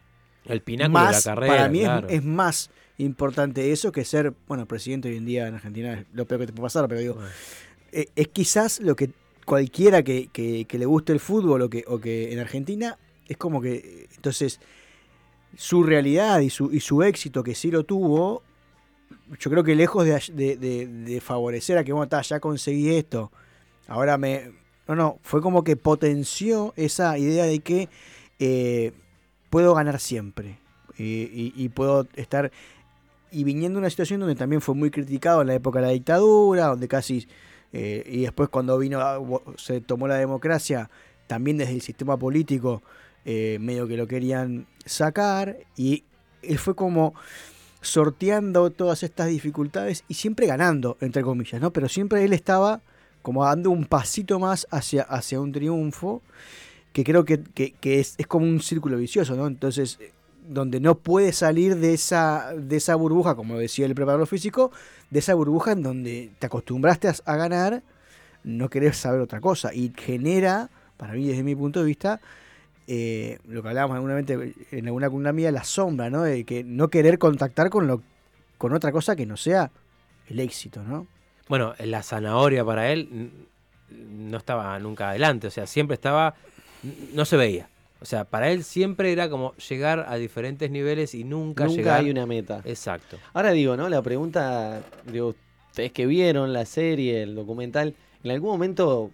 El 0.45 0.63
pináculo 0.63 0.99
más, 0.99 1.25
de 1.25 1.31
la 1.31 1.35
carrera. 1.35 1.57
para 1.57 1.69
mí 1.69 1.83
es, 2.09 2.25
más 2.25 2.71
importante 2.99 3.73
eso 3.73 3.93
que 3.93 4.05
ser, 4.05 4.33
bueno, 4.47 4.67
presidente 4.67 5.09
hoy 5.09 5.17
en 5.17 5.25
día 5.27 5.47
en 5.49 5.55
Argentina 5.55 5.95
es 6.01 6.07
lo 6.13 6.27
peor 6.27 6.41
que 6.43 6.47
te 6.49 6.53
puede 6.53 6.65
pasar, 6.67 6.89
pero 6.89 7.01
digo, 7.01 7.15
Bueno. 7.15 7.31
eh, 7.93 8.07
es 8.17 8.29
quizás 8.29 8.81
lo 8.81 8.97
que 8.97 9.11
cualquiera 9.45 10.03
que, 10.03 10.29
que- 10.33 10.65
que 10.67 10.79
le 10.79 10.85
guste 10.87 11.13
el 11.13 11.21
fútbol 11.21 11.63
o 11.63 11.71
que, 11.71 11.85
o 11.87 11.99
que 12.01 12.33
en 12.33 12.39
Argentina 12.39 12.99
es 13.29 13.37
como 13.37 13.61
que, 13.63 13.75
eh, 13.77 14.09
entonces, 14.17 14.61
su 15.57 15.83
realidad 15.83 16.41
y 16.41 16.51
su, 16.51 16.71
y 16.73 16.81
su 16.81 17.03
éxito 17.03 17.43
que 17.43 17.55
sí 17.55 17.71
lo 17.71 17.85
tuvo, 17.85 18.43
yo 19.39 19.51
creo 19.51 19.65
que 19.65 19.75
lejos 19.75 20.05
de, 20.05 20.15
ay- 20.15 20.33
de- 20.35 20.57
de- 20.57 20.87
de 20.87 21.21
favorecer 21.21 21.79
a 21.79 21.85
que, 21.85 21.93
bueno, 21.93 22.11
ya 22.21 22.41
conseguí 22.41 22.95
esto, 22.95 23.31
ahora 23.87 24.19
me... 24.19 24.53
No, 24.87 24.95
no, 24.95 25.19
fue 25.23 25.43
como 25.43 25.65
que 25.65 25.77
potenció 25.77 26.73
esa 26.77 27.19
idea 27.19 27.45
de 27.45 27.61
que 27.61 27.89
eh, 28.39 28.93
puedo 29.51 29.75
ganar 29.75 30.01
siempre 30.01 30.59
y, 30.97 31.05
y- 31.05 31.53
y 31.57 31.69
puedo 31.69 32.07
estar... 32.17 32.51
Y 33.31 33.45
viniendo 33.45 33.77
de 33.79 33.81
una 33.83 33.91
situación 33.91 34.21
donde 34.21 34.35
también 34.35 34.61
fue 34.61 34.75
muy 34.75 34.91
criticado 34.91 35.43
en 35.43 35.49
la 35.49 35.55
época 35.55 35.81
de 35.81 35.87
la 35.87 35.93
dictadura, 35.93 36.67
donde 36.67 36.89
casi... 36.89 37.29
eh, 37.73 38.03
y 38.11 38.23
después 38.23 38.49
cuando 38.49 38.79
vino 38.79 39.01
a- 39.01 39.21
se 39.57 39.81
tomó 39.81 40.09
la 40.09 40.15
democracia, 40.17 40.89
también 41.27 41.59
desde 41.59 41.75
el 41.75 41.83
sistema 41.83 42.17
político, 42.17 42.83
eh, 43.27 43.59
medio 43.61 43.87
que 43.87 43.97
lo 43.99 44.07
querían 44.07 44.67
sacar, 44.87 45.59
y 45.77 46.05
él 46.43 46.59
fue 46.59 46.75
como 46.75 47.13
sorteando 47.81 48.71
todas 48.71 49.03
estas 49.03 49.29
dificultades 49.29 50.05
y 50.09 50.15
siempre 50.15 50.47
ganando, 50.47 50.97
entre 51.01 51.23
comillas, 51.23 51.61
¿no? 51.61 51.73
Pero 51.73 51.89
siempre 51.89 52.25
él 52.25 52.33
estaba 52.33 52.81
como 53.23 53.45
dando 53.45 53.71
un 53.71 53.85
pasito 53.85 54.39
más 54.39 54.67
hacia, 54.71 55.03
hacia 55.03 55.41
un 55.41 55.53
triunfo, 55.53 56.23
que 56.93 57.05
creo 57.05 57.25
que, 57.25 57.43
que- 57.43 57.73
que 57.73 58.01
es, 58.01 58.15
es 58.19 58.27
como 58.27 58.47
un 58.47 58.61
círculo 58.61 58.97
vicioso, 58.97 59.37
¿no? 59.37 59.47
Entonces, 59.47 59.99
eh, 60.01 60.13
donde 60.49 60.81
no 60.81 60.99
puede 60.99 61.33
salir 61.33 61.77
de 61.77 61.95
esa, 61.95 62.53
de 62.57 62.77
esa 62.77 62.95
burbuja, 62.95 63.35
como 63.35 63.59
decía 63.59 63.87
el 63.87 63.95
preparador 63.95 64.27
físico, 64.27 64.73
de 65.11 65.19
esa 65.19 65.35
burbuja 65.35 65.73
en 65.73 65.83
donde 65.83 66.31
te 66.39 66.47
acostumbraste 66.47 67.09
a, 67.25 67.37
ganar, 67.37 67.83
no 68.45 68.69
querés 68.69 68.97
saber 68.97 69.21
otra 69.21 69.41
cosa, 69.41 69.75
y 69.75 69.93
genera, 69.97 70.71
para 70.97 71.13
mí 71.13 71.27
desde 71.27 71.43
mi 71.43 71.55
punto 71.55 71.81
de 71.81 71.87
vista, 71.87 72.21
eh, 72.87 73.39
lo 73.47 73.63
que 73.63 73.69
hablábamos 73.69 73.97
alguna 73.97 74.15
vez 74.15 74.27
en 74.73 74.87
alguna 74.87 75.09
columna 75.09 75.33
mía, 75.33 75.53
la 75.53 75.65
sombra, 75.65 76.09
¿no? 76.09 76.23
De 76.23 76.45
que 76.45 76.65
no 76.65 76.89
querer 76.89 77.19
contactar 77.19 77.69
con 77.69 77.87
lo 77.87 78.03
con 78.57 78.73
otra 78.73 78.91
cosa 78.91 79.15
que 79.15 79.25
no 79.25 79.37
sea 79.37 79.71
el 80.29 80.41
éxito, 80.41 80.83
¿no? 80.83 81.07
Bueno, 81.49 81.75
la 81.79 82.03
zanahoria 82.03 82.65
para 82.65 82.91
él 82.91 83.31
no 83.91 84.37
estaba 84.37 84.79
nunca 84.79 85.11
adelante, 85.11 85.47
o 85.47 85.51
sea, 85.51 85.67
siempre 85.67 85.95
estaba, 85.95 86.35
no 87.15 87.25
se 87.25 87.37
veía. 87.37 87.69
O 88.01 88.05
sea, 88.05 88.25
para 88.25 88.51
él 88.51 88.63
siempre 88.63 89.11
era 89.13 89.29
como 89.29 89.55
llegar 89.57 90.07
a 90.09 90.15
diferentes 90.17 90.71
niveles 90.71 91.15
y 91.15 91.25
nunca, 91.25 91.65
Nunca 91.65 91.77
llegar. 91.77 92.01
hay 92.01 92.11
una 92.11 92.27
meta. 92.27 92.63
Exacto. 92.65 93.17
Ahora 93.33 93.51
digo, 93.53 93.77
¿no? 93.77 93.89
La 93.89 94.03
pregunta, 94.03 94.83
digo, 95.11 95.35
ustedes 95.71 95.91
que 95.93 96.07
vieron 96.07 96.53
la 96.53 96.65
serie, 96.65 97.23
el 97.23 97.35
documental, 97.35 97.95
¿en 98.23 98.31
algún 98.31 98.51
momento 98.51 99.11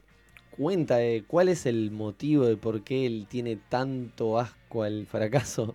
cuenta 0.50 0.97
de 0.99 1.25
cuál 1.26 1.49
es 1.49 1.64
el 1.67 1.91
motivo 1.93 2.45
de 2.45 2.57
por 2.57 2.83
qué 2.83 3.07
él 3.07 3.26
tiene 3.29 3.57
tanto 3.69 4.38
asco 4.38 4.83
al 4.83 5.07
fracaso? 5.07 5.75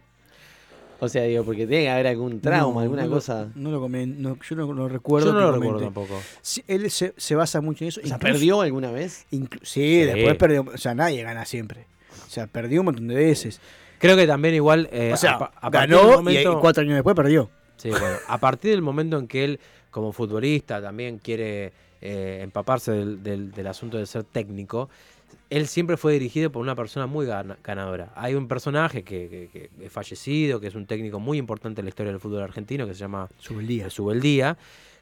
O 1.02 1.08
sea, 1.08 1.24
digo, 1.24 1.46
porque 1.46 1.66
tiene 1.66 1.86
que 1.86 1.90
haber 1.90 2.08
algún 2.08 2.42
trauma, 2.42 2.74
No, 2.74 2.80
alguna 2.82 3.04
no 3.04 3.08
lo- 3.08 3.16
cosa. 3.16 3.50
no 3.56 3.72
lo 3.72 3.82
comen- 3.82 4.18
no, 4.18 4.38
yo 4.48 4.56
no 4.58 4.72
lo 4.74 4.90
recuerdo. 4.90 5.28
Yo 5.28 5.34
no 5.34 5.40
lo 5.40 5.52
recuerdo 5.54 5.80
tampoco. 5.80 6.22
Sí, 6.42 6.62
él 6.68 6.92
se, 6.92 7.14
se 7.16 7.36
basa 7.36 7.62
mucho 7.62 7.86
en 7.86 7.88
eso. 7.88 8.02
O 8.04 8.06
sea, 8.06 8.18
incluso- 8.18 8.34
¿perdió 8.34 8.62
alguna 8.62 8.92
vez? 8.92 9.26
sí, 9.64 9.96
después 10.02 10.36
perdió. 10.36 10.66
O 10.74 10.78
sea, 10.78 10.94
nadie 10.94 11.24
gana 11.24 11.46
siempre. 11.46 11.86
O 12.30 12.32
sea, 12.32 12.46
perdió 12.46 12.82
un 12.82 12.86
montón 12.86 13.08
de 13.08 13.16
veces. 13.16 13.60
Creo 13.98 14.16
que 14.16 14.28
también 14.28 14.54
igual... 14.54 14.88
eh, 14.92 15.12
o 15.14 15.18
sea, 15.18 15.32
a 15.32 15.40
pa- 15.40 15.52
a 15.56 15.72
partir 15.72 15.96
ganó 15.96 16.30
y- 16.32 16.62
cuatro 16.62 16.82
años 16.82 16.94
después 16.94 17.16
perdió. 17.16 17.50
Sí, 17.78 17.90
bueno, 17.90 18.18
a 18.28 18.38
partir 18.38 18.70
del 18.70 18.84
momento 18.84 19.18
en 19.18 19.28
que 19.28 19.44
él, 19.44 19.60
como 19.90 20.12
futbolista, 20.12 20.80
también 20.80 21.18
quiere 21.18 21.74
eh, 22.02 22.42
empaparse 22.44 22.92
del, 22.92 23.24
del- 23.24 23.52
del 23.52 23.66
asunto 23.68 23.98
de 23.98 24.06
ser 24.06 24.24
técnico, 24.26 24.90
él 25.50 25.68
siempre 25.68 25.98
fue 25.98 26.14
dirigido 26.14 26.52
por 26.52 26.62
una 26.62 26.76
persona 26.76 27.08
muy 27.08 27.26
gana- 27.26 27.58
ganadora. 27.64 28.12
Hay 28.16 28.36
un 28.36 28.48
personaje 28.48 29.02
que, 29.04 29.50
que- 29.52 29.70
que 29.78 29.86
es 29.86 29.92
fallecido, 29.92 30.60
que 30.60 30.68
es 30.68 30.76
un 30.76 30.86
técnico 30.86 31.20
muy 31.20 31.40
importante 31.40 31.82
en 31.82 31.86
la 31.86 31.90
historia 31.90 32.12
del 32.12 32.22
fútbol 32.22 32.44
argentino, 32.44 32.86
que 32.86 32.94
se 32.94 33.00
llama 33.00 33.28
Subeldía. 33.40 33.90
Subeldía, 33.90 34.56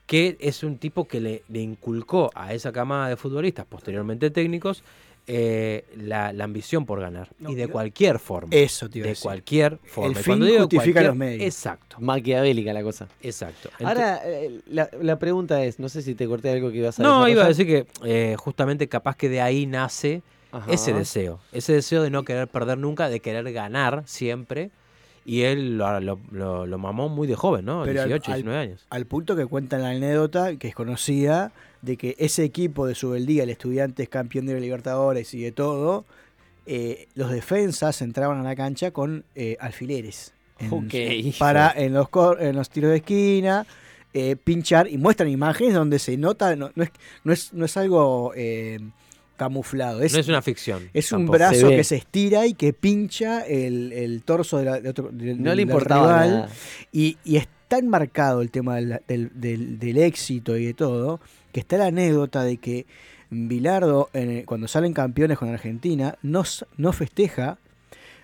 que 0.06 0.38
es 0.40 0.64
un 0.64 0.78
tipo 0.78 1.06
que 1.08 1.20
le, 1.20 1.44
le 1.50 1.60
inculcó 1.60 2.32
a 2.34 2.54
esa 2.54 2.72
camada 2.72 3.10
de 3.10 3.18
futbolistas, 3.18 3.66
posteriormente 3.66 4.30
técnicos, 4.32 4.82
eh, 5.30 5.84
la, 5.98 6.32
la 6.32 6.44
ambición 6.46 6.86
por 6.86 7.02
ganar. 7.02 7.28
No, 7.40 7.50
y 7.52 7.56
de 7.56 7.68
cualquier 7.68 8.18
forma. 8.20 8.50
Eso, 8.52 8.90
tío. 8.90 9.04
de 9.04 9.16
cualquier 9.16 9.78
forma. 9.84 10.14
El 10.14 10.22
Y 10.22 10.24
cuando 10.24 10.46
fin 10.46 10.54
digo 10.54 10.64
justifica 10.66 10.84
cualquier- 11.02 11.06
los 11.08 11.16
medios. 11.18 11.42
Exacto, 11.44 11.98
Maquiavélica 12.00 12.74
la 12.74 12.84
cosa. 12.84 13.08
exacto. 13.22 13.70
Ahora, 13.84 14.22
eh, 14.24 14.62
la, 14.68 14.90
la 15.02 15.20
pregunta 15.20 15.64
es, 15.64 15.80
no 15.80 15.90
sé 15.90 16.02
si 16.02 16.16
te 16.16 16.28
corté 16.28 16.50
algo 16.50 16.72
que 16.72 16.78
ibas 16.78 17.00
a 17.00 17.04
No, 17.04 17.28
iba 17.28 17.44
a 17.44 17.48
decir 17.50 17.68
que 17.68 17.86
eh, 18.06 18.36
justamente 18.38 18.88
capaz 18.88 19.16
que 19.18 19.28
de 19.30 19.42
ahí 19.42 19.66
nace 19.66 20.22
Ajá. 20.52 20.72
ese 20.72 20.94
deseo. 20.94 21.40
Ese 21.52 21.74
deseo 21.74 22.04
de 22.04 22.10
no 22.10 22.24
querer 22.24 22.48
perder 22.48 22.78
nunca, 22.78 23.10
de 23.10 23.20
querer 23.20 23.52
ganar 23.52 24.04
siempre. 24.06 24.72
Y 25.26 25.42
él 25.42 25.78
lo, 25.78 26.00
lo- 26.00 26.20
lo- 26.32 26.66
lo 26.66 26.78
mamó 26.78 27.10
muy 27.10 27.28
de 27.28 27.36
joven, 27.36 27.66
¿no? 27.66 27.84
Pero 27.84 28.02
al- 28.04 28.08
18, 28.08 28.32
al- 28.32 28.38
19 28.38 28.60
años. 28.62 28.86
Al 28.90 29.06
punto 29.06 29.36
que 29.36 29.46
cuentan 29.46 29.84
la 29.84 29.90
anécdota, 29.90 30.56
que 30.56 30.70
es 30.70 30.74
conocida, 30.74 31.52
de 31.82 31.98
que 31.98 32.16
ese 32.20 32.44
equipo 32.44 32.86
de 32.88 32.96
Subeldía, 32.96 33.44
el 33.44 33.50
estudiante 33.50 34.04
es 34.04 34.10
campeón 34.10 34.46
de 34.46 34.54
la 34.54 34.60
Libertadores 34.60 35.34
y 35.34 35.42
de 35.42 35.52
todo, 35.52 36.06
eh, 36.66 37.08
los 37.16 37.32
defensas 37.32 38.02
entraban 38.02 38.40
a 38.40 38.44
la 38.44 38.56
cancha 38.56 38.92
con 38.92 39.24
eh, 39.36 39.58
alfileres. 39.60 40.34
en- 40.60 40.70
para 41.38 41.72
en 41.76 41.94
los, 41.94 42.10
cor- 42.10 42.42
en 42.42 42.56
los 42.56 42.70
tiros 42.70 42.90
de 42.92 42.98
esquina, 42.98 43.66
eh, 44.14 44.36
pinchar 44.36 44.88
y 44.90 44.98
muestran 44.98 45.30
imágenes 45.30 45.74
donde 45.76 46.00
se 46.00 46.18
nota, 46.18 46.56
no, 46.56 46.72
no 46.76 46.84
es, 46.84 46.90
no, 47.24 47.32
es, 47.34 47.54
no 47.54 47.66
es 47.66 47.78
algo 47.78 48.32
eh, 48.36 48.80
camuflado, 49.36 50.02
es, 50.02 50.14
no 50.14 50.20
es 50.20 50.28
una 50.28 50.42
ficción. 50.42 50.90
es 50.94 51.12
un 51.12 51.20
tampoco. 51.20 51.38
Brazo 51.38 51.70
que 51.70 51.84
se 51.84 51.98
estira 51.98 52.48
y 52.48 52.54
que 52.56 52.74
pincha 52.74 53.42
el, 53.46 53.94
el 53.94 54.24
torso 54.24 54.58
de 54.58 54.66
la- 54.66 54.82
de 54.82 54.90
otro, 54.90 55.10
del- 55.12 55.38
No 55.44 55.52
le 55.52 55.58
del 55.58 55.60
importaba 55.70 56.24
rival. 56.24 56.32
nada. 56.42 56.50
Y, 56.92 57.18
y 57.24 57.38
es 57.38 57.48
tan 57.68 57.88
marcado 57.88 58.42
el 58.42 58.50
tema 58.50 58.78
del, 58.78 59.00
del- 59.08 59.30
del- 59.36 59.78
del 59.78 59.98
éxito 59.98 60.58
y 60.58 60.66
de 60.66 60.74
todo, 60.74 61.20
que 61.58 61.62
está 61.62 61.78
la 61.80 61.88
anécdota 61.88 62.44
de 62.44 62.58
que 62.58 62.86
Bilardo, 63.32 64.12
cuando 64.46 64.68
salen 64.68 64.94
campeones 64.94 65.40
con 65.40 65.50
Argentina, 65.50 66.16
no, 66.22 66.44
no 66.78 66.94
festeja 66.94 67.58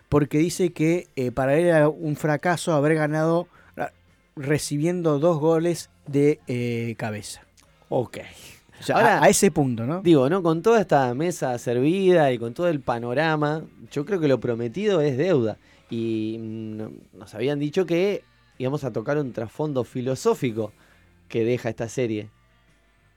porque 0.08 0.38
dice 0.38 0.72
que 0.72 1.08
eh, 1.16 1.32
para 1.32 1.56
él 1.58 1.66
era 1.66 1.90
un 1.90 2.16
fracaso 2.16 2.74
haber 2.74 2.94
ganado 2.94 3.48
ah, 3.76 3.90
recibiendo 4.36 5.18
dos 5.18 5.40
goles 5.40 5.90
de 6.06 6.42
eh, 6.46 6.94
cabeza. 6.96 7.42
Ok. 7.90 8.20
O 8.80 8.84
sea, 8.84 8.98
Ahora- 8.98 9.18
a, 9.18 9.24
a 9.24 9.30
ese 9.30 9.50
punto, 9.50 9.88
¿no? 9.88 10.02
Digo, 10.04 10.30
¿no? 10.30 10.44
Con 10.44 10.62
toda 10.62 10.80
esta 10.82 11.12
mesa 11.16 11.58
servida 11.58 12.32
y 12.32 12.38
con 12.38 12.54
todo 12.54 12.68
el 12.70 12.82
panorama, 12.82 13.64
yo 13.92 14.06
creo 14.06 14.20
que 14.20 14.28
lo 14.28 14.40
prometido 14.40 15.02
es 15.02 15.18
deuda. 15.18 15.58
Y 15.90 16.38
mm, 16.40 16.78
no- 16.78 16.92
nos 17.14 17.34
habían 17.34 17.58
dicho 17.58 17.88
que 17.88 18.24
íbamos 18.60 18.84
a 18.84 18.94
tocar 18.94 19.18
un 19.18 19.34
trasfondo 19.34 19.84
filosófico 19.84 20.72
que 21.30 21.44
deja 21.44 21.70
esta 21.70 21.90
serie. 21.90 22.30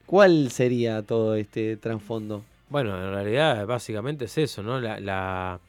¿Cuál 0.07 0.49
sería 0.51 1.03
todo 1.03 1.35
este 1.35 1.77
trasfondo? 1.77 2.43
Bueno, 2.69 2.97
en 3.01 3.11
realidad 3.13 3.67
básicamente 3.67 4.25
es 4.25 4.37
eso, 4.39 4.63
¿no? 4.63 4.79
La, 4.81 4.99
la- 4.99 5.59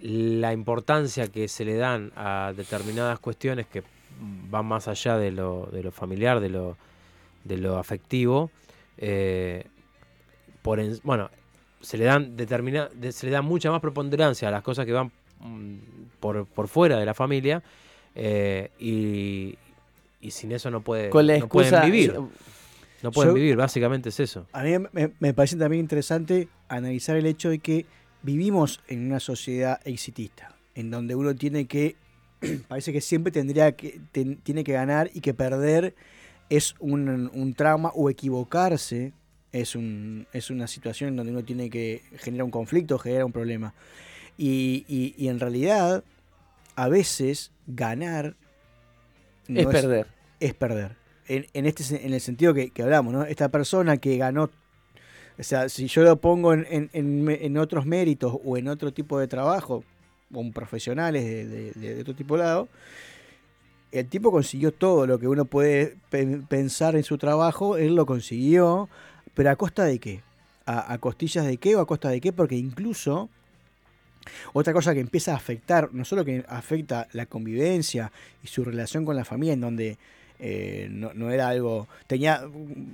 la 0.00 0.52
importancia 0.52 1.28
que 1.28 1.48
se 1.48 1.64
le 1.64 1.76
dan 1.76 2.12
a 2.16 2.52
determinadas 2.56 3.18
cuestiones 3.18 3.66
que 3.66 3.82
van 4.50 4.66
más 4.66 4.88
allá 4.88 5.16
de 5.18 5.30
lo, 5.32 5.68
de 5.72 5.82
lo 5.82 5.90
familiar, 5.90 6.40
de 6.40 6.48
lo, 6.50 6.76
de 7.44 7.56
lo 7.56 7.78
afectivo, 7.78 8.50
eh, 8.98 9.64
por 10.62 10.80
en- 10.80 10.98
bueno, 11.02 11.30
se 11.80 11.96
le 11.98 12.04
dan 12.04 12.36
determina, 12.36 12.88
de- 12.94 13.12
se 13.12 13.26
le 13.26 13.32
da 13.32 13.42
mucha 13.42 13.70
más 13.70 13.80
preponderancia 13.80 14.48
a 14.48 14.50
las 14.50 14.62
cosas 14.62 14.84
que 14.86 14.92
van 14.92 15.10
mm, 15.40 15.74
por, 16.20 16.46
por 16.46 16.68
fuera 16.68 16.98
de 16.98 17.06
la 17.06 17.14
familia 17.14 17.62
eh, 18.14 18.70
y, 18.78 19.56
y 20.20 20.30
sin 20.30 20.52
eso 20.52 20.70
no 20.70 20.80
puede 20.80 21.10
la 21.22 21.38
no 21.38 21.48
pueden 21.48 21.74
excusa. 21.74 21.84
vivir, 21.84 22.14
no 23.06 23.12
pueden 23.12 23.30
Yo- 23.30 23.34
vivir, 23.34 23.56
básicamente 23.56 24.08
es 24.08 24.18
eso. 24.20 24.46
A 24.52 24.62
mí 24.62 24.72
me, 24.92 25.12
me 25.20 25.32
parece 25.34 25.56
también 25.56 25.80
interesante 25.80 26.48
analizar 26.68 27.16
el 27.16 27.26
hecho 27.26 27.48
de 27.50 27.58
que 27.60 27.86
vivimos 28.22 28.80
en 28.88 29.06
una 29.06 29.20
sociedad 29.20 29.80
exitista, 29.84 30.54
en 30.74 30.90
donde 30.90 31.14
uno 31.14 31.34
tiene 31.34 31.66
que, 31.66 31.94
parece 32.68 32.92
que 32.92 33.00
siempre 33.00 33.30
tendría 33.32 33.72
que, 33.76 34.00
ten- 34.12 34.36
tiene 34.38 34.64
que 34.64 34.72
ganar 34.72 35.10
y 35.14 35.20
que 35.20 35.34
perder 35.34 35.94
es 36.50 36.74
un, 36.80 37.30
un 37.32 37.54
trauma 37.54 37.90
o 37.94 38.10
equivocarse 38.10 39.12
es, 39.52 39.74
un, 39.76 40.26
es 40.32 40.50
una 40.50 40.66
situación 40.66 41.10
en 41.10 41.16
donde 41.16 41.32
uno 41.32 41.44
tiene 41.44 41.70
que 41.70 42.02
generar 42.18 42.44
un 42.44 42.50
conflicto, 42.50 42.98
generar 42.98 43.24
un 43.24 43.32
problema. 43.32 43.72
Y, 44.36 44.84
y- 44.88 45.14
y 45.16 45.28
en 45.28 45.40
realidad, 45.40 46.04
a 46.74 46.88
veces 46.88 47.52
ganar 47.66 48.34
no 49.48 49.60
Es 49.60 49.66
perder. 49.66 50.06
es 50.40 50.54
perder. 50.54 50.96
En, 51.28 51.66
este 51.66 52.06
en 52.06 52.12
el 52.14 52.20
sentido 52.20 52.54
que, 52.54 52.70
que 52.70 52.82
hablamos, 52.82 53.12
¿no? 53.12 53.24
Esta 53.24 53.48
persona 53.48 53.96
que 53.96 54.16
ganó, 54.16 54.44
o 55.38 55.42
sea, 55.42 55.68
si 55.68 55.86
yo 55.88 56.02
lo 56.02 56.16
pongo 56.20 56.52
en, 56.54 56.88
en- 56.92 57.58
otros 57.58 57.84
méritos 57.86 58.36
o 58.44 58.56
en 58.56 58.68
otro 58.68 58.92
tipo 58.92 59.18
de 59.18 59.26
trabajo, 59.26 59.82
con 60.32 60.52
profesionales 60.52 61.24
de, 61.24 62.00
otro 62.00 62.14
tipo 62.14 62.36
de 62.36 62.42
lado, 62.44 62.68
el 63.92 64.06
tipo 64.08 64.30
consiguió 64.30 64.72
todo 64.72 65.06
lo 65.06 65.18
que 65.18 65.28
uno 65.28 65.44
puede 65.44 65.96
pe- 66.10 66.42
pensar 66.48 66.96
en 66.96 67.02
su 67.02 67.18
trabajo, 67.18 67.76
él 67.76 67.94
lo 67.94 68.06
consiguió, 68.06 68.88
pero 69.34 69.50
a 69.50 69.56
costa 69.56 69.84
de 69.84 69.98
qué? 69.98 70.22
A 70.68 70.98
costillas 70.98 71.46
de 71.46 71.58
qué 71.58 71.76
o 71.76 71.80
a 71.80 71.86
costa 71.86 72.08
de 72.08 72.20
qué? 72.20 72.32
Porque 72.32 72.56
incluso 72.56 73.30
otra 74.52 74.72
cosa 74.72 74.94
que 74.94 75.00
empieza 75.00 75.32
a 75.32 75.36
afectar, 75.36 75.90
no 75.92 76.04
solo 76.04 76.24
que 76.24 76.44
afecta 76.48 77.06
la 77.12 77.26
convivencia 77.26 78.10
y 78.42 78.48
su 78.48 78.64
relación 78.64 79.04
con 79.04 79.14
la 79.14 79.24
familia, 79.24 79.54
en 79.54 79.60
donde 79.60 79.98
eh, 80.38 80.88
no, 80.90 81.12
no 81.14 81.30
era 81.30 81.48
algo. 81.48 81.88
Tenía. 82.06 82.42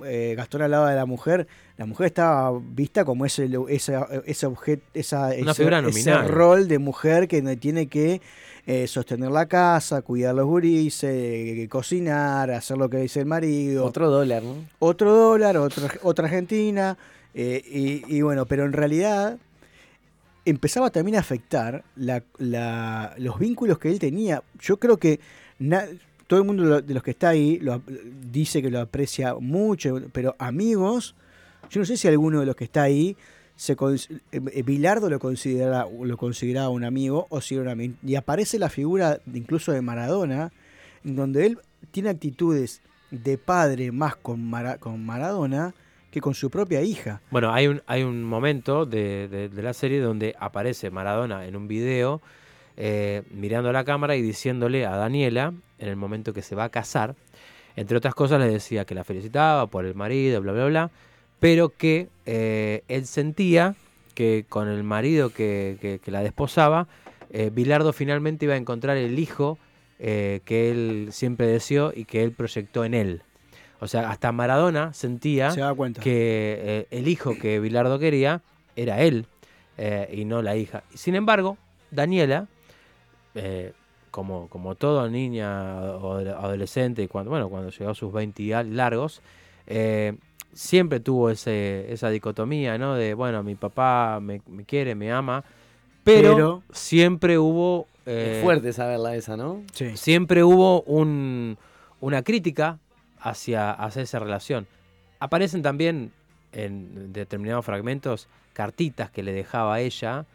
eh, 0.05 0.33
Gastón 0.37 0.61
hablaba 0.61 0.89
de 0.89 0.95
la 0.95 1.05
mujer. 1.05 1.47
La 1.77 1.85
mujer 1.85 2.07
estaba 2.07 2.51
vista 2.59 3.03
como 3.03 3.25
ese, 3.25 3.49
ese, 3.69 3.97
ese 4.25 4.45
objeto, 4.45 4.83
esa, 4.93 5.29
Una 5.39 5.51
ese, 5.51 5.63
ese 5.89 6.11
rol 6.27 6.67
de 6.67 6.77
mujer 6.79 7.27
que 7.27 7.41
no 7.41 7.57
tiene 7.57 7.87
que 7.87 8.21
eh, 8.65 8.87
sostener 8.87 9.31
la 9.31 9.47
casa, 9.47 10.01
cuidar 10.03 10.35
los 10.35 10.45
gurises, 10.45 11.03
eh, 11.11 11.67
cocinar, 11.69 12.51
hacer 12.51 12.77
lo 12.77 12.89
que 12.89 12.97
dice 12.97 13.19
el 13.19 13.25
marido 13.25 13.85
Otro 13.85 14.09
dólar, 14.09 14.41
¿no? 14.43 14.55
otro 14.79 15.13
dólar, 15.13 15.57
otra, 15.57 15.89
otra 16.03 16.25
Argentina, 16.25 16.97
eh, 17.33 17.61
y, 17.65 18.15
y 18.17 18.21
bueno, 18.21 18.45
pero 18.45 18.63
en 18.65 18.71
realidad 18.73 19.37
empezaba 20.45 20.89
también 20.91 21.15
a 21.17 21.19
afectar 21.19 21.83
la- 21.95 22.23
la- 22.37 23.13
los 23.17 23.39
vínculos 23.39 23.79
que 23.79 23.89
él 23.89 23.99
tenía. 23.99 24.43
Yo 24.59 24.77
creo 24.77 24.97
que 24.97 25.19
na- 25.59 25.87
todo 26.33 26.41
el 26.41 26.47
mundo 26.47 26.81
de 26.81 26.93
los 26.95 27.03
que 27.03 27.11
está 27.11 27.29
ahí 27.29 27.59
lo 27.59 27.79
dice 28.31 28.63
que 28.63 28.71
lo 28.71 28.79
aprecia 28.79 29.35
mucho, 29.35 30.01
pero 30.11 30.35
amigos, 30.39 31.13
yo 31.69 31.79
no 31.81 31.85
sé 31.85 31.95
si 31.95 32.07
alguno 32.07 32.39
de 32.39 32.47
los 32.47 32.55
que 32.55 32.63
está 32.63 32.81
ahí 32.81 33.15
se 33.55 33.73
eh, 33.73 33.77
eh, 34.31 34.63
Bilardo 34.63 35.11
lo 35.11 35.19
considera 35.19 35.85
lo 36.01 36.17
consideraba 36.17 36.69
un 36.69 36.83
amigo 36.85 37.27
o 37.29 37.39
si 37.39 37.53
era 37.53 37.61
un 37.65 37.69
amigo 37.69 37.93
y 38.03 38.15
aparece 38.15 38.57
la 38.57 38.69
figura 38.69 39.19
incluso 39.31 39.71
de 39.73 39.83
Maradona 39.83 40.51
en 41.05 41.15
donde 41.15 41.45
él 41.45 41.59
tiene 41.91 42.09
actitudes 42.09 42.81
de 43.11 43.37
padre 43.37 43.91
más 43.91 44.15
con, 44.15 44.51
con 44.79 45.05
Maradona 45.05 45.75
que 46.09 46.19
con 46.19 46.33
su 46.33 46.49
propia 46.49 46.81
hija. 46.81 47.21
Bueno, 47.29 47.53
hay 47.53 47.67
un, 47.67 47.83
hay 47.85 48.01
un 48.01 48.23
momento 48.23 48.87
de, 48.87 49.27
de- 49.27 49.49
de 49.49 49.61
la 49.61 49.73
serie 49.73 49.99
donde 49.99 50.35
aparece 50.39 50.89
Maradona 50.89 51.45
en 51.45 51.55
un 51.55 51.67
video 51.67 52.21
eh, 52.75 53.21
mirando 53.29 53.69
a 53.69 53.71
la 53.73 53.83
cámara 53.83 54.15
y 54.15 54.23
diciéndole 54.23 54.87
a 54.87 54.95
Daniela, 54.97 55.53
en 55.83 55.89
el 55.89 55.95
momento 55.95 56.33
que 56.33 56.41
se 56.41 56.55
va 56.55 56.63
a 56.65 56.69
casar, 56.69 57.15
entre 57.75 57.97
otras 57.97 58.15
cosas 58.15 58.39
le 58.39 58.47
decía 58.47 58.85
que 58.85 58.95
la 58.95 59.03
felicitaba 59.03 59.67
por 59.67 59.85
el 59.85 59.95
marido, 59.95 60.41
bla, 60.41 60.53
bla, 60.53 60.65
bla, 60.65 60.91
pero 61.39 61.69
que 61.69 62.07
eh, 62.25 62.83
él 62.87 63.05
sentía 63.05 63.75
que 64.15 64.45
con 64.47 64.67
el 64.67 64.83
marido 64.83 65.29
que, 65.31 65.77
que- 65.81 65.99
que 65.99 66.11
la 66.11 66.21
desposaba, 66.21 66.87
eh, 67.31 67.49
Bilardo 67.51 67.93
finalmente 67.93 68.45
iba 68.45 68.53
a 68.53 68.57
encontrar 68.57 68.95
el 68.97 69.17
hijo 69.19 69.57
eh, 69.99 70.41
que 70.45 70.69
él 70.71 71.09
siempre 71.11 71.47
deseó 71.47 71.91
y 71.95 72.05
que 72.05 72.23
él 72.23 72.31
proyectó 72.31 72.85
en 72.85 72.93
él. 72.93 73.21
O 73.79 73.87
sea, 73.87 74.09
hasta 74.11 74.31
Maradona 74.31 74.93
sentía 74.93 75.51
Se 75.51 75.61
que 76.03 76.59
eh, 76.61 76.87
el 76.91 77.07
hijo 77.07 77.37
que 77.37 77.59
Bilardo 77.59 77.99
quería 77.99 78.41
era 78.75 79.01
él 79.01 79.25
eh, 79.77 80.07
y 80.13 80.25
no 80.25 80.41
la 80.41 80.55
hija. 80.55 80.83
Sin 80.93 81.15
embargo, 81.15 81.57
Daniela, 81.91 82.47
eh, 83.35 83.73
como, 84.13 84.47
como 84.47 84.75
toda 84.75 85.09
niña 85.09 85.81
o 85.81 86.17
ado- 86.19 86.37
adolescente, 86.37 87.07
cuando, 87.07 87.31
bueno, 87.31 87.49
cuando 87.49 87.71
llegó 87.71 87.89
a 87.89 87.95
sus 87.95 88.13
20 88.13 88.43
y 88.43 88.53
al- 88.53 88.77
largos, 88.77 89.23
eh, 89.65 90.13
siempre 90.53 90.99
tuvo 90.99 91.31
ese, 91.31 91.91
esa 91.91 92.09
dicotomía, 92.11 92.77
¿no? 92.77 92.93
De, 92.93 93.15
bueno, 93.15 93.41
mi 93.41 93.55
papá 93.55 94.19
me, 94.21 94.39
me 94.45 94.65
quiere, 94.65 94.93
me 94.93 95.11
ama, 95.11 95.43
pero, 96.03 96.35
Pero- 96.35 96.63
siempre 96.71 97.39
hubo... 97.39 97.87
eh, 98.05 98.35
es 98.37 98.43
fuerte 98.43 98.71
saberla 98.71 99.15
esa, 99.15 99.35
¿no? 99.35 99.63
Sí. 99.73 99.97
siempre 99.97 100.43
hubo 100.43 100.83
un- 100.83 101.57
una 101.99 102.21
crítica 102.21 102.77
hacia, 103.19 103.71
hacia 103.71 104.03
esa 104.03 104.19
relación. 104.19 104.67
Aparecen 105.19 105.63
también 105.63 106.11
en 106.51 107.11
determinados 107.13 107.65
fragmentos 107.65 108.27
cartitas 108.53 109.09
que 109.09 109.23
le 109.23 109.33
dejaba 109.33 109.73
a 109.73 109.79
ella 109.81 110.25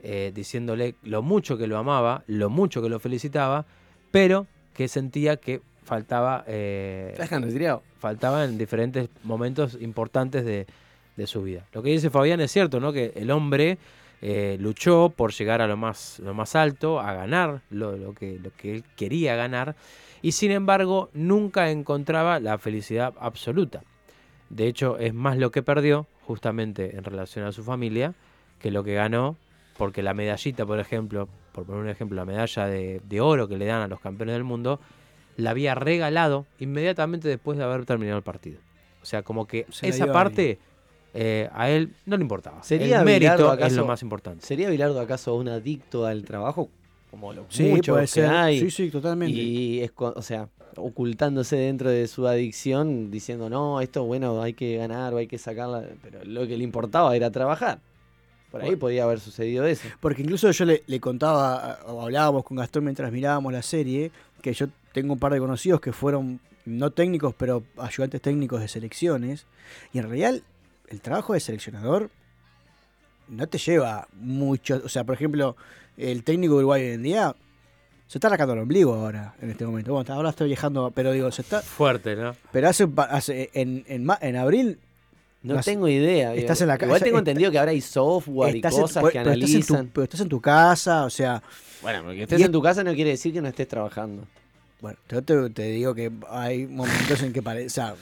eh, 0.00 0.32
diciéndole 0.34 0.94
lo 1.02 1.22
mucho 1.22 1.56
que 1.58 1.66
lo 1.66 1.78
amaba, 1.78 2.22
lo 2.26 2.50
mucho 2.50 2.82
que 2.82 2.88
lo 2.88 2.98
felicitaba, 2.98 3.66
pero 4.10 4.46
que 4.74 4.88
sentía 4.88 5.36
que 5.36 5.62
faltaba, 5.84 6.44
eh, 6.46 7.14
faltaba 7.98 8.44
en 8.44 8.58
diferentes 8.58 9.08
momentos 9.22 9.78
importantes 9.80 10.44
de, 10.44 10.66
de 11.16 11.26
su 11.26 11.42
vida. 11.42 11.64
Lo 11.72 11.82
que 11.82 11.90
dice 11.90 12.10
Fabián 12.10 12.40
es 12.40 12.50
cierto, 12.50 12.80
¿no? 12.80 12.92
Que 12.92 13.12
el 13.16 13.30
hombre 13.30 13.78
eh, 14.22 14.56
luchó 14.60 15.12
por 15.14 15.32
llegar 15.32 15.62
a 15.62 15.66
lo 15.66 15.76
más, 15.76 16.18
lo 16.18 16.34
más 16.34 16.56
alto, 16.56 17.00
a 17.00 17.14
ganar 17.14 17.62
lo, 17.70 17.96
lo 17.96 18.14
que, 18.14 18.38
lo 18.42 18.50
que 18.56 18.76
él 18.76 18.84
quería 18.96 19.36
ganar, 19.36 19.76
y 20.22 20.32
sin 20.32 20.50
embargo 20.50 21.10
nunca 21.12 21.70
encontraba 21.70 22.40
la 22.40 22.58
felicidad 22.58 23.14
absoluta. 23.20 23.82
De 24.50 24.66
hecho, 24.66 24.98
es 24.98 25.12
más 25.14 25.36
lo 25.38 25.50
que 25.50 25.62
perdió, 25.62 26.06
justamente 26.22 26.96
en 26.96 27.04
relación 27.04 27.44
a 27.46 27.52
su 27.52 27.62
familia, 27.62 28.14
que 28.60 28.70
lo 28.70 28.84
que 28.84 28.94
ganó, 28.94 29.36
porque 29.78 30.02
la 30.02 30.14
medallita, 30.14 30.64
por 30.66 30.80
ejemplo, 30.80 31.28
por 31.52 31.64
poner 31.64 31.82
un 31.82 31.88
ejemplo, 31.88 32.16
la 32.16 32.24
medalla 32.24 32.66
de, 32.66 33.00
de 33.08 33.20
oro 33.20 33.48
que 33.48 33.56
le 33.56 33.66
dan 33.66 33.82
a 33.82 33.88
los 33.88 34.00
campeones 34.00 34.34
del 34.34 34.44
mundo, 34.44 34.80
la 35.36 35.50
había 35.50 35.74
regalado 35.74 36.46
inmediatamente 36.58 37.28
después 37.28 37.58
de 37.58 37.64
haber 37.64 37.84
terminado 37.84 38.16
el 38.18 38.22
partido. 38.24 38.58
O 39.02 39.06
sea, 39.06 39.22
como 39.22 39.46
que 39.46 39.66
Se 39.70 39.88
esa 39.88 40.04
a 40.04 40.12
parte 40.12 40.58
eh, 41.14 41.48
a 41.54 41.70
él 41.70 41.94
no 42.06 42.16
le 42.16 42.22
importaba. 42.22 42.62
¿Sería 42.62 42.98
el 43.00 43.04
mérito 43.04 43.32
Bilardo 43.36 43.66
es 43.66 43.72
lo 43.74 43.86
más 43.86 44.02
importante. 44.02 44.44
¿Sería 44.44 44.68
Bilardo 44.68 45.00
acaso 45.00 45.34
un 45.34 45.48
adicto 45.48 46.04
al 46.06 46.24
trabajo? 46.24 46.68
Como 47.10 47.32
los 47.32 47.46
Sí, 47.48 47.64
muchos 47.64 47.98
que 48.00 48.06
ser. 48.06 48.26
hay. 48.26 48.60
Sí, 48.60 48.70
sí, 48.70 48.90
totalmente. 48.90 49.38
Y 49.38 49.80
es, 49.80 49.92
co- 49.92 50.12
o 50.14 50.22
sea, 50.22 50.48
ocultándose 50.76 51.56
dentro 51.56 51.88
de 51.90 52.06
su 52.08 52.26
adicción, 52.26 53.10
diciendo, 53.10 53.48
no, 53.48 53.80
esto, 53.80 54.04
bueno, 54.04 54.42
hay 54.42 54.52
que 54.54 54.76
ganar 54.76 55.14
o 55.14 55.18
hay 55.18 55.26
que 55.26 55.38
sacarla. 55.38 55.84
Pero 56.02 56.24
lo 56.24 56.46
que 56.46 56.56
le 56.58 56.64
importaba 56.64 57.14
era 57.16 57.30
trabajar. 57.30 57.78
Por 58.56 58.62
ahí 58.64 58.70
Bueno. 58.70 58.80
podía 58.80 59.04
haber 59.04 59.20
sucedido 59.20 59.64
eso. 59.66 59.88
Porque 60.00 60.22
incluso 60.22 60.50
yo 60.50 60.64
le, 60.64 60.82
le 60.86 61.00
contaba, 61.00 61.78
o 61.86 62.02
hablábamos 62.02 62.44
con 62.44 62.56
Gastón 62.56 62.84
mientras 62.84 63.10
mirábamos 63.12 63.52
la 63.52 63.62
serie, 63.62 64.10
que 64.42 64.52
yo 64.52 64.66
tengo 64.92 65.12
un 65.14 65.18
par 65.18 65.32
de 65.32 65.38
conocidos 65.38 65.80
que 65.80 65.92
fueron 65.92 66.40
no 66.64 66.90
técnicos, 66.90 67.34
pero 67.36 67.62
ayudantes 67.78 68.20
técnicos 68.20 68.60
de 68.60 68.68
selecciones. 68.68 69.46
Y 69.92 69.98
en 69.98 70.04
realidad 70.04 70.34
el 70.88 71.00
trabajo 71.00 71.32
de 71.32 71.40
seleccionador 71.40 72.10
no 73.28 73.46
te 73.48 73.58
lleva 73.58 74.08
mucho. 74.14 74.80
O 74.84 74.88
sea, 74.88 75.04
por 75.04 75.14
ejemplo, 75.14 75.56
el 75.96 76.22
técnico 76.24 76.54
de 76.54 76.58
Uruguay 76.58 76.82
hoy 76.82 76.92
en 76.94 77.02
día 77.02 77.34
se 78.06 78.18
está 78.18 78.28
arrancando 78.28 78.54
el 78.54 78.60
ombligo 78.60 78.94
ahora, 78.94 79.34
en 79.40 79.50
este 79.50 79.66
momento. 79.66 79.92
Bueno, 79.92 80.14
ahora 80.14 80.30
estoy 80.30 80.46
viajando, 80.48 80.92
pero 80.94 81.10
digo, 81.12 81.30
se 81.32 81.42
está. 81.42 81.60
Fuerte, 81.60 82.14
¿no? 82.14 82.36
Pero 82.52 82.68
hace, 82.68 82.86
hace 82.96 83.50
en, 83.52 83.84
en, 83.88 84.06
en 84.20 84.36
abril 84.36 84.78
No 85.42 85.54
Las- 85.54 85.64
tengo 85.64 85.86
idea. 85.88 86.34
estás 86.34 86.60
en 86.62 86.68
la 86.68 86.76
ca- 86.78 86.86
Igual 86.86 87.00
tengo 87.02 87.18
está- 87.18 87.30
entendido 87.30 87.50
que 87.52 87.58
ahora 87.58 87.70
hay 87.70 87.80
software 87.80 88.56
y 88.56 88.58
en- 88.58 88.62
cosas 88.70 88.90
pero- 88.94 89.08
que 89.08 89.18
pero 89.20 89.32
estás 89.32 89.50
en 89.50 89.60
tu- 89.60 89.74
analizan. 89.74 89.90
pero 89.92 90.04
estás 90.04 90.20
en 90.20 90.28
tu 90.28 90.40
casa, 90.40 91.04
o 91.04 91.10
sea. 91.10 91.42
Bueno, 91.82 92.02
porque 92.04 92.22
estés 92.22 92.40
en 92.40 92.52
tu 92.52 92.62
casa 92.62 92.82
no 92.82 92.94
quiere 92.94 93.10
decir 93.10 93.32
que 93.32 93.40
no 93.40 93.48
estés 93.48 93.68
trabajando. 93.68 94.24
Bueno, 94.80 94.98
yo 95.08 95.22
te, 95.22 95.50
te 95.50 95.62
digo 95.70 95.94
que 95.94 96.10
hay 96.30 96.66
momentos 96.66 97.22
en 97.22 97.32
que 97.32 97.42
parece. 97.42 97.66
O 97.66 97.70
sea, 97.70 97.94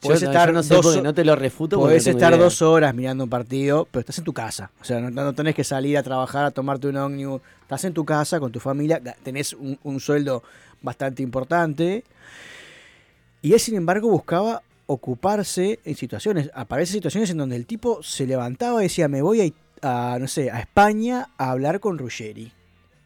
Podés 0.00 0.22
no, 0.22 0.28
estar 0.28 0.52
no 0.52 0.62
sé 0.62 0.74
dos 0.74 1.02
no 1.02 1.14
te 1.14 1.24
lo 1.24 1.34
refuto. 1.34 1.78
Podés 1.78 2.04
no 2.06 2.12
estar 2.12 2.32
idea. 2.34 2.44
dos 2.44 2.60
horas 2.60 2.94
mirando 2.94 3.24
un 3.24 3.30
partido, 3.30 3.88
pero 3.90 4.00
estás 4.00 4.18
en 4.18 4.24
tu 4.24 4.34
casa. 4.34 4.70
O 4.80 4.84
sea, 4.84 5.00
no, 5.00 5.10
no 5.10 5.32
tenés 5.32 5.54
que 5.54 5.64
salir 5.64 5.96
a 5.96 6.02
trabajar, 6.02 6.44
a 6.44 6.50
tomarte 6.50 6.86
un 6.88 6.96
ómnibus. 6.98 7.40
Estás 7.62 7.84
en 7.84 7.94
tu 7.94 8.04
casa 8.04 8.38
con 8.38 8.52
tu 8.52 8.60
familia, 8.60 9.00
tenés 9.22 9.54
un, 9.54 9.78
un 9.82 10.00
sueldo 10.00 10.42
bastante 10.82 11.22
importante. 11.22 12.04
Y 13.40 13.54
él, 13.54 13.60
sin 13.60 13.76
embargo, 13.76 14.08
buscaba 14.10 14.62
ocuparse 14.86 15.80
en 15.84 15.94
situaciones. 15.96 16.50
Aparece 16.54 16.92
situaciones 16.92 17.30
en 17.30 17.38
donde 17.38 17.56
el 17.56 17.66
tipo 17.66 18.02
se 18.02 18.26
levantaba 18.26 18.80
y 18.80 18.84
decía, 18.84 19.08
me 19.08 19.22
voy 19.22 19.54
a, 19.82 20.18
no 20.18 20.28
sé, 20.28 20.50
a 20.50 20.60
España 20.60 21.30
a 21.38 21.50
hablar 21.50 21.80
con 21.80 21.98
Ruggeri. 21.98 22.52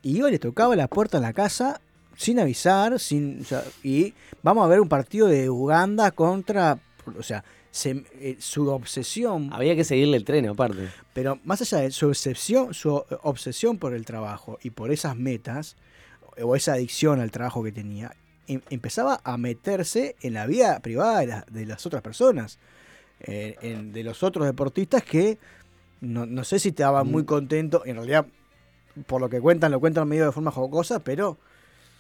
Y 0.03 0.17
iba 0.19 0.29
y 0.29 0.33
le 0.33 0.39
tocaba 0.39 0.77
la 0.77 0.89
puerta 0.89 1.17
en 1.19 1.25
la 1.25 1.33
casa 1.33 1.81
sin 2.17 2.39
avisar, 2.41 2.99
sin, 2.99 3.41
o 3.43 3.45
sea, 3.45 3.63
y 3.83 4.15
vamos 4.43 4.65
a 4.65 4.69
ver 4.69 4.81
un 4.81 4.89
partido 4.89 5.29
de 5.29 5.49
Uganda 5.51 6.11
contra, 6.11 6.79
o 7.17 7.23
sea, 7.23 7.45
se- 7.71 8.05
eh, 8.21 8.37
su 8.41 8.69
obsesión, 8.71 9.51
Había 9.53 9.77
que 9.77 9.85
seguirle 9.85 10.17
el 10.17 10.25
tren, 10.25 10.49
aparte. 10.49 10.89
pero 11.13 11.39
más 11.45 11.61
allá 11.63 11.79
de 11.79 11.91
su 11.93 12.09
obsesión, 12.09 12.75
su 12.75 13.05
obsesión 13.23 13.79
por 13.79 13.95
el 13.95 14.05
trabajo 14.05 14.59
y 14.63 14.71
por 14.71 14.91
esas 14.91 15.15
metas, 15.17 15.77
o 16.43 16.57
esa 16.57 16.73
adicción 16.75 17.21
al 17.21 17.31
trabajo 17.31 17.63
que 17.63 17.71
tenía, 17.73 18.13
em- 18.49 18.61
empezaba 18.71 19.21
a 19.25 19.37
meterse 19.39 20.17
en 20.23 20.35
la 20.35 20.47
vida 20.47 20.81
privada 20.81 21.21
de, 21.21 21.27
la- 21.27 21.47
de 21.51 21.67
las 21.67 21.85
otras 21.87 22.03
personas, 22.03 22.59
eh, 23.21 23.57
en- 23.63 23.93
de 23.93 24.03
los 24.05 24.23
otros 24.23 24.47
deportistas 24.47 25.03
que 25.03 25.39
no, 26.01 26.27
no 26.27 26.45
sé 26.45 26.59
si 26.59 26.69
estaban 26.71 27.07
muy 27.11 27.23
Mm. 27.23 27.27
contentos, 27.27 27.83
en 27.87 27.97
realidad, 27.97 28.27
por 29.07 29.21
lo 29.21 29.29
que 29.29 29.41
cuentan, 29.41 29.73
lo 29.73 29.81
cuentan 29.81 30.09
medio 30.09 30.27
de 30.27 30.33
forma 30.33 30.51
jocosa, 30.51 31.01
pero... 31.01 31.39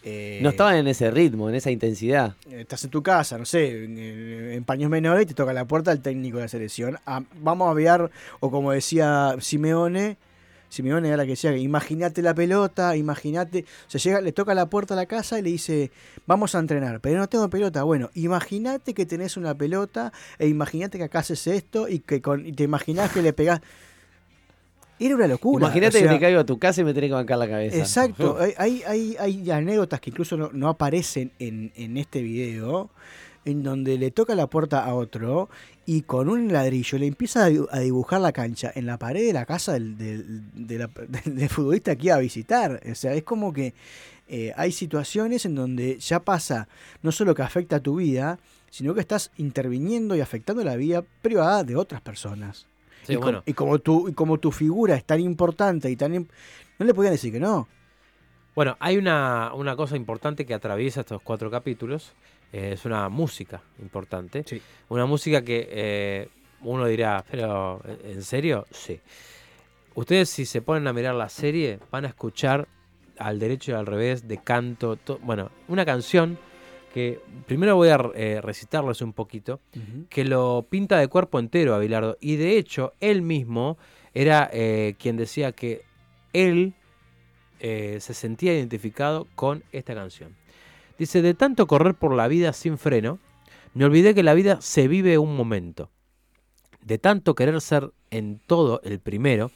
eh, 0.05 0.39
No 0.43 0.51
estaban 0.51 0.77
en 0.77 0.87
ese 0.87 1.11
ritmo, 1.11 1.49
en 1.49 1.57
esa 1.57 1.71
intensidad. 1.73 2.37
estás 2.51 2.85
en 2.85 2.91
tu 2.91 3.03
casa, 3.03 3.37
no 3.37 3.45
sé, 3.45 3.85
en, 3.85 3.99
en 3.99 4.65
paños 4.65 4.89
menores 4.91 5.25
y 5.25 5.27
te 5.27 5.35
toca 5.35 5.53
la 5.53 5.65
puerta 5.65 5.91
el 5.91 6.01
técnico 6.01 6.37
de 6.39 6.45
la 6.45 6.49
selección. 6.49 6.99
Ah, 7.05 7.23
vamos 7.41 7.67
a 7.67 7.73
aviar, 7.73 8.09
o 8.39 8.51
como 8.53 8.71
decía 8.71 9.35
Simeone, 9.41 10.17
Simeone 10.69 11.09
era 11.09 11.17
la 11.17 11.25
que 11.25 11.31
decía, 11.31 11.57
imagínate 11.57 12.23
la 12.23 12.35
pelota, 12.35 12.97
imagínate, 12.97 13.65
o 13.87 13.91
sea, 13.91 14.01
llega, 14.01 14.21
le 14.21 14.33
toca 14.33 14.55
la 14.55 14.69
puerta 14.69 14.95
a 14.95 14.97
la 14.97 15.07
casa 15.07 15.39
y 15.39 15.43
le 15.43 15.51
dice, 15.51 15.91
vamos 16.27 16.55
a 16.55 16.59
entrenar, 16.59 17.01
pero 17.01 17.19
no 17.19 17.29
tengo 17.29 17.49
pelota. 17.49 17.83
Bueno, 17.83 18.11
imagínate 18.15 18.95
que 18.95 19.07
tenés 19.07 19.37
una 19.37 19.55
pelota 19.55 20.13
e 20.39 20.49
imagínate 20.49 20.99
que 20.99 21.05
acá 21.05 21.21
haces 21.21 21.47
esto 21.47 21.89
y 21.89 22.01
que 22.01 22.21
con, 22.21 22.47
y 22.47 22.53
te 22.53 22.65
imaginás 22.65 23.13
que 23.13 23.23
le 23.23 23.33
pegás. 23.33 23.61
Era 25.01 25.15
una 25.15 25.29
locura. 25.29 25.65
Imagínate 25.65 25.99
o 25.99 26.01
sea, 26.01 26.09
que 26.09 26.15
te 26.17 26.21
caigo 26.21 26.41
a 26.41 26.45
tu 26.45 26.59
casa 26.59 26.81
y 26.81 26.85
me 26.85 26.93
tenés 26.93 27.11
que 27.11 27.15
bancar 27.15 27.39
la 27.39 27.49
cabeza. 27.49 27.77
Exacto, 27.77 28.37
hay, 28.41 28.55
hay, 28.59 28.83
hay, 28.87 29.17
hay 29.19 29.51
anécdotas 29.51 30.01
que 30.01 30.11
incluso 30.11 30.37
no, 30.37 30.51
no 30.53 30.69
aparecen 30.69 31.31
en, 31.39 31.73
en 31.77 31.97
este 31.97 32.21
video, 32.21 32.91
en 33.45 33.63
donde 33.63 33.99
le 33.99 34.11
toca 34.11 34.35
la 34.35 34.47
puerta 34.47 34.85
a 34.85 34.95
otro 34.95 35.49
y 35.87 36.03
con 36.03 36.29
un 36.29 36.53
ladrillo 36.53 36.99
le 36.99 37.07
empieza 37.07 37.45
a 37.47 37.51
dibu- 37.51 37.69
a 37.71 37.79
dibujar 37.81 38.21
la 38.21 38.33
cancha 38.33 38.71
en 38.75 38.87
la 38.87 38.99
pared 38.99 39.27
de 39.27 39.33
la 39.33 39.47
casa 39.47 39.73
del, 39.79 39.97
del, 40.55 41.49
futbolista 41.49 41.97
que 41.97 42.07
iba 42.07 42.17
a 42.17 42.21
visitar. 42.21 42.81
O 42.91 42.95
sea, 42.95 43.15
es 43.15 43.23
como 43.23 43.53
que 43.53 43.75
eh, 44.29 44.53
hay 44.57 44.73
situaciones 44.73 45.47
en 45.47 45.55
donde 45.55 45.99
ya 45.99 46.21
pasa 46.21 46.69
no 47.03 47.13
solo 47.13 47.35
que 47.35 47.43
afecta 47.43 47.77
a 47.77 47.81
tu 47.81 47.97
vida, 47.97 48.39
sino 48.71 48.93
que 48.95 49.01
estás 49.01 49.31
interviniendo 49.39 50.15
y 50.15 50.21
afectando 50.21 50.63
la 50.63 50.77
vida 50.77 51.03
privada 51.23 51.65
de 51.65 51.77
otras 51.77 52.03
personas. 52.03 52.67
Sí, 53.07 53.15
y, 53.15 53.17
bueno. 53.17 53.43
y 53.47 53.55
como 53.55 53.79
tu, 53.79 54.09
y 54.09 54.13
como 54.13 54.39
tu 54.39 54.53
figura 54.53 54.95
es 54.95 55.05
tan 55.05 55.21
importante 55.21 55.91
y 55.91 55.97
tan... 55.97 56.13
No 56.13 56.87
le 56.87 56.93
podían 56.93 57.15
decir 57.15 57.33
que 57.33 57.41
no. 57.41 57.67
Bueno, 58.55 58.77
hay 58.81 58.99
una, 58.99 59.53
una 59.55 59.77
cosa 59.77 59.97
importante 59.97 60.45
que 60.45 60.53
atraviesa 60.53 61.01
estos 61.01 61.23
cuatro 61.23 61.51
capítulos. 61.51 62.13
Eh, 62.53 62.71
es 62.75 62.85
una 62.85 63.09
música 63.09 63.63
importante. 63.81 64.43
Sí. 64.47 64.61
Una 64.89 65.07
música 65.07 65.43
que 65.43 65.69
eh, 65.71 66.29
uno 66.63 66.87
dirá, 66.87 67.25
pero 67.31 67.81
¿en 68.05 68.13
en 68.17 68.23
serio? 68.23 68.67
Sí. 68.71 69.01
Ustedes 69.95 70.29
si 70.31 70.47
se 70.47 70.63
ponen 70.63 70.87
a 70.87 70.93
mirar 70.93 71.15
la 71.15 71.29
serie 71.29 71.79
van 71.91 72.05
a 72.05 72.09
escuchar 72.09 72.69
al 73.19 73.39
derecho 73.39 73.73
y 73.73 73.75
al 73.75 73.87
revés 73.87 74.29
de 74.29 74.39
canto. 74.39 74.97
to- 74.97 75.19
bueno, 75.23 75.51
una 75.69 75.85
canción 75.85 76.39
que 76.95 77.21
primero 77.47 77.77
voy 77.77 77.89
a 77.91 77.99
eh, 78.15 78.41
recitarles 78.41 79.03
un 79.03 79.13
poquito 79.13 79.61
que 80.09 80.25
lo 80.25 80.67
pinta 80.71 80.99
de 80.99 81.09
cuerpo 81.09 81.39
entero 81.39 81.75
a 81.75 81.79
Bilardo. 81.79 82.17
Y 82.21 82.37
de 82.37 82.57
hecho, 82.57 82.95
él 83.01 83.23
mismo 83.23 83.77
era 84.15 84.51
quien 84.99 85.17
decía 85.17 85.53
que 85.53 85.83
él 86.33 86.75
se 87.61 88.15
sentía 88.15 88.55
identificado 88.55 89.27
con 89.35 89.63
esta 89.73 89.95
canción. 89.95 90.35
Dice, 90.99 91.23
de 91.23 91.35
tanto 91.35 91.67
correr 91.67 91.95
por 91.95 92.15
la 92.15 92.29
vida 92.29 92.53
sin 92.53 92.77
freno, 92.77 93.19
me 93.73 93.85
olvidé 93.85 94.15
que 94.15 94.23
la 94.25 94.35
vida 94.35 94.61
se 94.61 94.89
vive 94.89 95.19
un 95.19 95.37
momento. 95.37 95.91
De 96.83 96.99
tanto 96.99 97.35
querer 97.35 97.61
ser 97.61 97.93
en 98.11 98.41
todo 98.47 98.81
el 98.83 98.99
primero, 98.99 99.53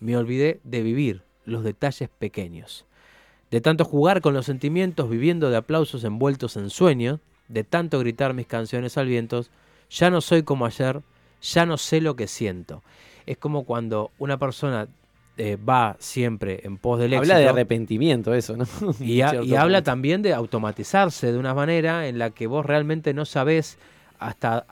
me 0.00 0.16
olvidé 0.16 0.60
de 0.62 0.82
vivir 0.82 1.22
los 1.44 1.64
detalles 1.64 2.08
pequeños. 2.08 2.86
De 3.50 3.60
tanto 3.60 3.84
jugar 3.84 4.20
con 4.20 4.34
los 4.34 4.46
sentimientos 4.46 5.10
viviendo 5.10 5.50
de 5.50 5.56
aplausos 5.56 6.04
envueltos 6.04 6.56
en 6.56 6.70
sueños, 6.70 7.20
de 7.48 7.64
tanto 7.64 7.98
gritar 7.98 8.34
mis 8.34 8.46
canciones 8.46 8.96
al 8.96 9.06
viento, 9.06 9.44
ya 9.90 10.10
no 10.10 10.20
soy 10.20 10.42
como 10.42 10.66
ayer, 10.66 11.02
ya 11.42 11.66
no 11.66 11.76
sé 11.76 12.00
lo 12.00 12.16
que 12.16 12.26
siento. 12.26 12.82
Es 13.26 13.36
como 13.38 13.64
cuando 13.64 14.12
una 14.18 14.38
persona 14.38 14.88
eh, 15.36 15.56
va 15.56 15.96
siempre 15.98 16.60
en 16.62 16.76
pos 16.76 17.00
del 17.00 17.12
éxito. 17.12 17.32
Habla 17.32 17.44
de 17.44 17.48
arrepentimiento 17.48 18.34
eso, 18.34 18.56
¿no? 18.56 18.66
Y, 19.00 19.20
habla 19.20 19.82
también 19.82 20.22
de 20.22 20.32
automatizarse 20.32 21.32
de 21.32 21.38
una 21.38 21.54
manera 21.54 22.06
en 22.06 22.18
la 22.18 22.30
que 22.30 22.46
vos 22.46 22.64
realmente 22.64 23.12
no 23.14 23.24
sabés 23.24 23.78
hasta 24.18 24.64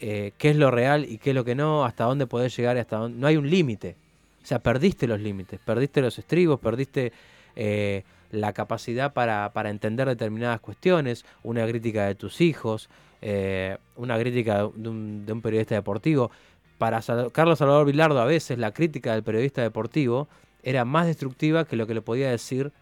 eh, 0.00 0.32
qué 0.38 0.50
es 0.50 0.56
lo 0.56 0.70
real 0.70 1.06
y 1.08 1.18
qué 1.18 1.30
es 1.30 1.36
lo 1.36 1.44
que 1.44 1.54
no, 1.54 1.84
hasta 1.84 2.04
dónde 2.04 2.26
podés 2.26 2.56
llegar 2.56 2.76
y 2.76 2.80
hasta 2.80 2.96
dónde. 2.96 3.18
No 3.18 3.26
hay 3.26 3.36
un 3.36 3.48
límite. 3.48 3.96
O 4.42 4.46
sea, 4.46 4.58
perdiste 4.58 5.06
los 5.06 5.20
límites, 5.20 5.60
perdiste 5.64 6.00
los 6.00 6.18
estribos, 6.18 6.60
perdiste 6.60 7.12
eh, 7.54 8.02
la 8.30 8.52
capacidad 8.52 9.12
para, 9.12 9.52
para 9.52 9.70
entender 9.70 10.08
determinadas 10.08 10.60
cuestiones, 10.60 11.24
una 11.42 11.66
crítica 11.66 12.06
de 12.06 12.14
tus 12.14 12.40
hijos, 12.40 12.88
eh, 13.22 13.76
una 13.96 14.18
crítica 14.18 14.68
de 14.74 14.88
un, 14.88 15.26
de 15.26 15.32
un 15.32 15.40
periodista 15.40 15.74
deportivo. 15.74 16.30
Para 16.78 17.00
Carlos 17.32 17.58
Salvador 17.58 17.86
Vilardo, 17.86 18.20
a 18.20 18.24
veces 18.26 18.58
la 18.58 18.72
crítica 18.72 19.12
del 19.14 19.22
periodista 19.22 19.62
deportivo 19.62 20.28
era 20.62 20.84
más 20.84 21.06
destructiva 21.06 21.64
que 21.64 21.76
lo 21.76 21.86
que 21.86 21.94
le 21.94 22.02
podía 22.02 22.30
decir 22.30 22.72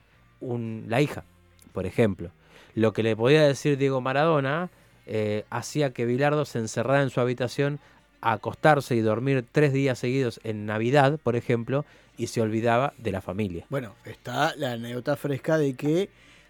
un- 0.40 0.86
la 0.88 1.00
hija, 1.00 1.24
por 1.72 1.86
ejemplo. 1.86 2.30
Lo 2.74 2.92
que 2.92 3.02
le 3.02 3.14
podía 3.14 3.42
decir 3.42 3.78
Diego 3.78 4.00
Maradona 4.00 4.70
eh, 5.06 5.44
hacía 5.50 5.92
que 5.92 6.06
Bilardo 6.06 6.44
se 6.46 6.58
encerrara 6.58 7.02
en 7.02 7.10
su 7.10 7.20
habitación 7.20 7.78
a 8.22 8.32
acostarse 8.32 8.96
y 8.96 9.00
dormir 9.00 9.44
tres 9.52 9.72
días 9.74 9.98
seguidos 9.98 10.40
en 10.44 10.64
Navidad, 10.64 11.20
por 11.22 11.36
ejemplo, 11.36 11.84
y 12.16 12.28
se 12.28 12.40
olvidaba 12.40 12.94
de 12.96 13.12
la 13.12 13.20
familia. 13.20 13.66
Bueno, 13.68 13.94
está 14.06 14.56
la 14.56 14.72
anécdota 14.72 15.14
fresca 15.16 15.58
de 15.58 15.74
que 15.74 16.08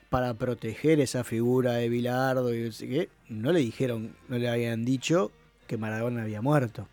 para 0.09 0.35
proteger 0.35 1.01
esa 1.01 1.25
figura 1.25 1.73
de 1.73 1.89
Bilardo 1.89 2.55
y 2.55 2.71
no 3.29 3.51
le 3.53 3.59
dijeron, 3.59 4.15
no 4.29 4.39
le 4.39 4.49
habían 4.49 4.85
dicho 4.85 5.33
que 5.67 5.77
Maradona 5.77 6.23
había 6.23 6.41
muerto. 6.41 6.87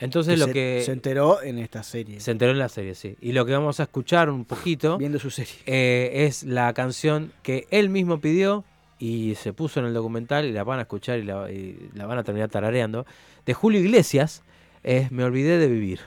Entonces 0.00 0.38
lo 0.38 0.46
se, 0.46 0.52
que 0.52 0.82
se 0.84 0.92
enteró 0.92 1.42
en 1.42 1.58
esta 1.58 1.82
serie, 1.82 2.20
se 2.20 2.30
enteró 2.30 2.52
en 2.52 2.58
la 2.58 2.68
serie, 2.68 2.94
sí. 2.94 3.16
Y 3.20 3.32
lo 3.32 3.44
que 3.44 3.52
vamos 3.52 3.80
a 3.80 3.84
escuchar 3.84 4.30
un 4.30 4.44
poquito 4.44 4.98
viendo 4.98 5.18
su 5.18 5.30
serie. 5.30 5.54
eh, 5.66 6.26
es 6.26 6.42
la 6.42 6.72
canción 6.72 7.32
que 7.42 7.66
él 7.70 7.90
mismo 7.90 8.20
pidió 8.20 8.64
y 8.98 9.34
se 9.36 9.52
puso 9.52 9.80
en 9.80 9.86
el 9.86 9.94
documental 9.94 10.44
y 10.44 10.52
la 10.52 10.64
van 10.64 10.78
a 10.78 10.82
escuchar 10.82 11.18
y 11.18 11.22
la, 11.24 11.50
y 11.50 11.90
la 11.94 12.06
van 12.06 12.18
a 12.18 12.24
terminar 12.24 12.48
tarareando, 12.50 13.06
de 13.46 13.54
Julio 13.54 13.80
Iglesias, 13.80 14.42
es 14.82 15.10
Me 15.10 15.24
olvidé 15.24 15.58
de 15.58 15.68
vivir. 15.68 16.00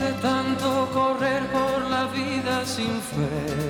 De 0.00 0.12
tanto 0.22 0.88
correr 0.92 1.42
por 1.52 1.90
la 1.90 2.06
vida 2.08 2.64
sin 2.64 3.00
freno, 3.00 3.69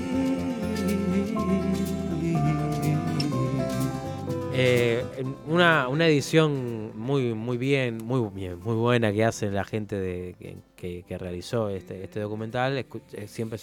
Eh, 4.63 5.03
una, 5.47 5.87
una 5.87 6.07
edición 6.07 6.95
muy, 6.95 7.33
muy 7.33 7.57
bien, 7.57 7.97
muy 7.97 8.29
bien, 8.29 8.59
muy 8.59 8.75
buena 8.75 9.11
que 9.11 9.25
hace 9.25 9.49
la 9.49 9.63
gente 9.63 9.97
de, 9.97 10.35
que, 10.75 11.17
realizó 11.17 11.69
este, 11.69 12.03
este 12.03 12.19
documental. 12.19 12.77
Eh, 12.77 13.27
siempre 13.27 13.57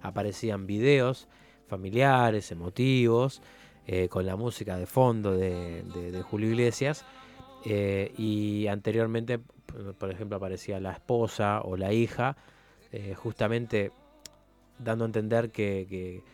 aparecían 0.00 0.66
videos 0.66 1.28
familiares, 1.68 2.50
emotivos, 2.50 3.40
eh, 3.86 4.08
con 4.08 4.26
la 4.26 4.34
música 4.34 4.76
de 4.78 4.86
fondo 4.86 5.36
de, 5.36 5.84
Julio 6.28 6.50
Iglesias. 6.50 7.04
y 7.64 8.66
anteriormente, 8.66 9.38
por 9.98 10.10
ejemplo, 10.10 10.38
aparecía 10.38 10.80
la 10.80 10.92
esposa 10.92 11.60
o 11.62 11.76
la 11.76 11.92
hija, 11.92 12.36
justamente 13.16 13.92
dando 14.78 15.04
a 15.04 15.06
entender 15.06 15.52
que 15.52 16.24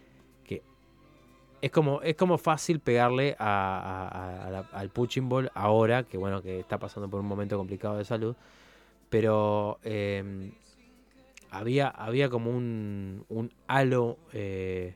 es 1.61 1.71
como, 1.71 2.01
es 2.03 2.15
como 2.17 2.39
fácil 2.39 2.81
pegarle 2.81 3.37
a- 3.39 4.65
al 4.73 4.91
punching 4.91 5.29
ball 5.29 5.51
ahora, 5.55 6.05
que 6.05 6.17
bueno, 6.19 6.43
que 6.43 6.61
está 6.61 6.79
pasando 6.79 7.09
por 7.09 7.21
un 7.21 7.27
momento 7.27 7.57
complicado 7.57 7.97
de 7.99 8.05
salud, 8.05 8.35
pero 9.11 9.79
eh, 9.83 10.51
había, 11.51 11.89
había 11.89 12.29
como 12.29 12.51
un, 12.51 13.25
un 13.29 13.51
halo 13.67 14.17
eh, 14.33 14.95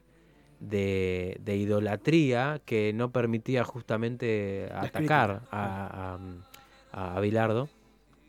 de, 0.61 1.39
de 1.45 1.57
idolatría 1.57 2.61
que 2.65 2.93
no 2.93 3.11
permitía 3.11 3.65
justamente 3.65 4.69
atacar 4.75 5.43
a, 5.51 6.19
a, 6.93 7.17
a 7.17 7.21
Bilardo. 7.21 7.69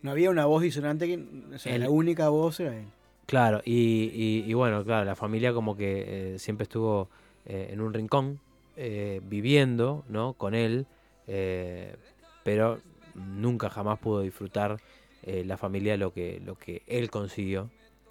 No 0.01 0.11
había 0.11 0.29
una 0.29 0.45
voz 0.45 0.63
disonante 0.63 1.07
que 1.07 1.23
o 1.55 1.59
sea, 1.59 1.75
El- 1.75 1.81
la 1.81 1.89
única 1.89 2.29
voz 2.29 2.59
era 2.59 2.75
él. 2.77 2.85
Claro, 3.25 3.61
y, 3.63 4.09
y- 4.13 4.43
y 4.45 4.53
bueno, 4.53 4.83
claro, 4.83 5.05
la 5.05 5.15
familia 5.15 5.53
como 5.53 5.77
que 5.77 6.33
eh, 6.35 6.39
siempre 6.39 6.63
estuvo 6.63 7.09
eh, 7.45 7.69
en 7.71 7.81
un 7.81 7.93
rincón, 7.93 8.39
eh, 8.75 9.21
viviendo, 9.23 10.03
¿no? 10.07 10.33
Con 10.33 10.55
él, 10.55 10.87
eh, 11.27 11.95
pero 12.43 12.79
nunca 13.15 13.69
jamás 13.69 13.99
pudo 13.99 14.21
disfrutar 14.21 14.79
la 15.25 15.55
familia 15.57 15.95
lo 15.95 16.11
que, 16.11 16.41
lo 16.43 16.55
que 16.55 16.81
él 16.85 17.09
consiguió, 17.09 17.69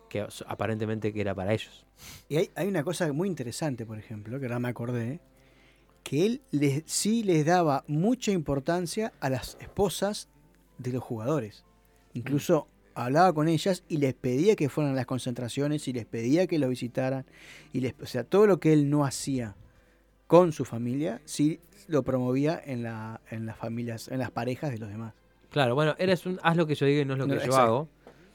que 0.09 0.27
aparentemente 0.47 1.13
que 1.13 1.21
era 1.21 1.35
para 1.35 1.53
ellos. 1.53 1.85
Y 2.27 2.37
hay, 2.37 2.51
hay 2.55 2.69
una 2.69 2.83
cosa 2.85 3.13
muy 3.13 3.29
interesante, 3.29 3.85
por 3.85 3.99
ejemplo, 3.99 4.41
que 4.41 4.47
ahora 4.47 4.59
me 4.59 4.69
acordé, 4.69 5.21
que 6.03 6.25
él 6.25 6.41
les, 6.53 6.85
sí 6.87 7.23
les 7.23 7.45
daba 7.45 7.85
mucha 7.87 8.33
importancia 8.33 9.13
a 9.21 9.29
las 9.29 9.59
esposas 9.61 10.31
de 10.79 10.93
los 10.93 11.03
jugadores. 11.03 11.65
Incluso 12.15 12.67
hablaba 12.95 13.33
con 13.33 13.49
ellas 13.49 13.85
y 13.89 13.99
les 13.99 14.15
pedía 14.15 14.57
que 14.57 14.69
fueran 14.69 14.93
a 14.93 14.97
las 14.97 15.07
concentraciones 15.07 15.87
y 15.89 15.93
les 15.93 16.07
pedía 16.07 16.47
que 16.47 16.59
lo 16.59 16.69
visitaran. 16.69 17.25
Y 17.73 17.81
les, 17.81 17.95
o 18.03 18.07
sea, 18.07 18.25
todo 18.25 18.47
lo 18.47 18.59
que 18.61 18.73
él 18.73 18.91
no 18.91 19.05
hacía 19.05 19.55
con 20.27 20.53
su 20.53 20.65
familia, 20.65 21.21
sí 21.25 21.61
lo 21.89 22.03
promovía 22.03 22.61
en, 22.65 22.83
la, 22.83 23.21
en 23.31 23.45
las 23.47 23.57
familias, 23.57 24.09
en 24.09 24.19
las 24.19 24.31
parejas 24.31 24.71
de 24.71 24.79
los 24.79 24.89
demás. 24.89 25.15
Claro, 25.51 25.75
bueno, 25.75 25.95
eres 25.99 26.25
un 26.27 26.39
haz 26.43 26.57
lo 26.57 26.67
que 26.67 26.75
yo 26.75 26.87
digo 26.87 27.03
y 27.03 27.05
no 27.05 27.13
es 27.15 27.19
lo 27.19 27.27
que 27.27 27.35
No, 27.35 27.41
yo 27.41 27.45
exacto. 27.47 27.61
hago, 27.63 27.89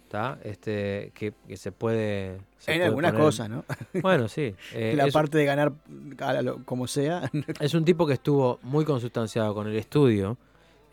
¿tá? 0.09 0.37
Este, 0.43 1.11
que, 1.15 1.33
que 1.47 1.57
se 1.57 1.71
puede... 1.71 2.37
se 2.59 2.71
en 2.73 2.77
puede 2.77 2.83
algunas 2.85 3.11
poner- 3.13 3.21
cosas, 3.25 3.49
¿no? 3.49 3.65
Bueno, 4.01 4.27
sí. 4.27 4.53
eh, 4.75 4.93
la 4.95 5.07
parte 5.07 5.37
de 5.39 5.45
ganar 5.45 5.73
a 6.19 6.41
lo- 6.43 6.63
como 6.65 6.85
sea. 6.85 7.31
Es 7.59 7.73
un 7.73 7.83
tipo 7.85 8.05
que 8.05 8.13
estuvo 8.13 8.59
muy 8.61 8.85
consustanciado 8.85 9.55
con 9.55 9.67
el 9.67 9.75
estudio 9.77 10.37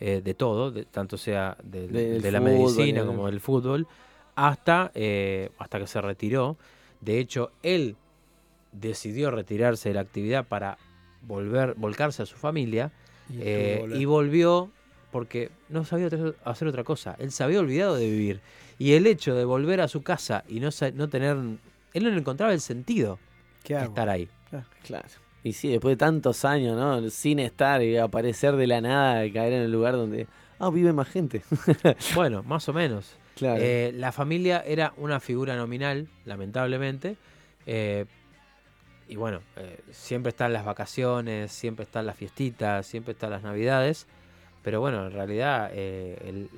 eh, 0.01 0.21
de 0.23 0.35
todo, 0.35 0.71
de- 0.71 0.85
tanto 0.85 1.17
sea 1.17 1.57
de 1.63 1.89
la 2.31 2.41
fútbol, 2.41 2.43
medicina 2.43 3.01
eh. 3.01 3.07
como 3.07 3.27
del 3.27 3.41
fútbol, 3.41 3.87
hasta, 4.35 4.91
eh, 4.95 5.51
hasta 5.59 5.79
que 5.79 5.87
se 5.87 6.01
retiró. 6.01 6.57
De 7.01 7.19
hecho, 7.19 7.51
él 7.63 7.97
decidió 8.73 9.31
retirarse 9.31 9.91
de 9.91 9.95
la 9.95 10.01
actividad 10.01 10.47
para 10.47 10.79
volver, 11.23 11.75
volcarse 11.75 12.23
a 12.23 12.27
su 12.27 12.37
familia 12.37 12.91
eh, 13.33 13.87
y 13.95 14.05
volvió 14.05 14.71
porque 15.11 15.51
no 15.69 15.85
sabía 15.85 16.09
hacer 16.45 16.69
otra 16.69 16.83
cosa. 16.83 17.15
Él 17.21 17.31
se 17.31 17.45
había 17.45 17.61
olvidado 17.61 17.95
de 17.95 18.11
vivir. 18.11 18.41
Y 18.79 18.95
el 18.95 19.07
hecho 19.07 19.35
de 19.35 19.45
volver 19.45 19.81
a 19.81 19.87
su 19.87 20.03
casa 20.03 20.45
y 20.49 20.59
no, 20.59 20.71
no 20.95 21.09
tener... 21.09 21.37
Él 21.93 22.03
no 22.03 22.11
encontraba 22.19 22.53
el 22.53 22.61
sentido 22.61 23.21
¿Qué 23.63 23.77
de 23.77 23.85
estar 23.85 24.09
ahí. 24.09 24.29
Claro. 24.83 25.07
Y 25.45 25.53
sí, 25.53 25.69
después 25.69 25.93
de 25.93 25.97
tantos 25.99 26.45
años, 26.45 26.77
¿no? 26.77 27.09
Sin 27.11 27.39
estar 27.39 27.83
y 27.83 27.97
aparecer 27.99 28.57
de 28.57 28.67
la 28.67 28.81
nada, 28.81 29.25
y 29.27 29.31
caer 29.33 29.53
en 29.53 29.63
el 29.63 29.71
lugar 29.71 29.93
donde. 29.95 30.27
Ah, 30.59 30.71
vive 30.71 30.93
más 30.93 31.09
gente. 31.09 31.43
Bueno, 32.15 32.43
más 32.43 32.69
o 32.69 32.73
menos. 32.73 33.17
claro. 33.37 33.61
Eh, 33.63 33.93
la 33.95 34.11
familia 34.11 34.65
era 34.67 34.93
una 34.97 35.21
figura 35.21 35.55
nominal, 35.57 36.09
lamentablemente. 36.25 37.17
eh, 37.67 38.07
y 39.07 39.17
bueno, 39.17 39.43
eh, 39.57 39.81
siempre 39.93 40.31
están 40.31 40.55
las 40.55 40.65
vacaciones, 40.65 41.53
siempre 41.53 41.85
están 41.85 42.07
las 42.07 42.17
fiestitas, 42.17 42.87
siempre 42.87 43.13
están 43.13 43.29
las 43.31 43.43
navidades. 43.43 44.07
Pero 44.63 44.81
bueno, 44.81 45.05
en 45.07 45.13
realidad 45.13 45.71
eh, 45.75 46.17
el, 46.27 46.49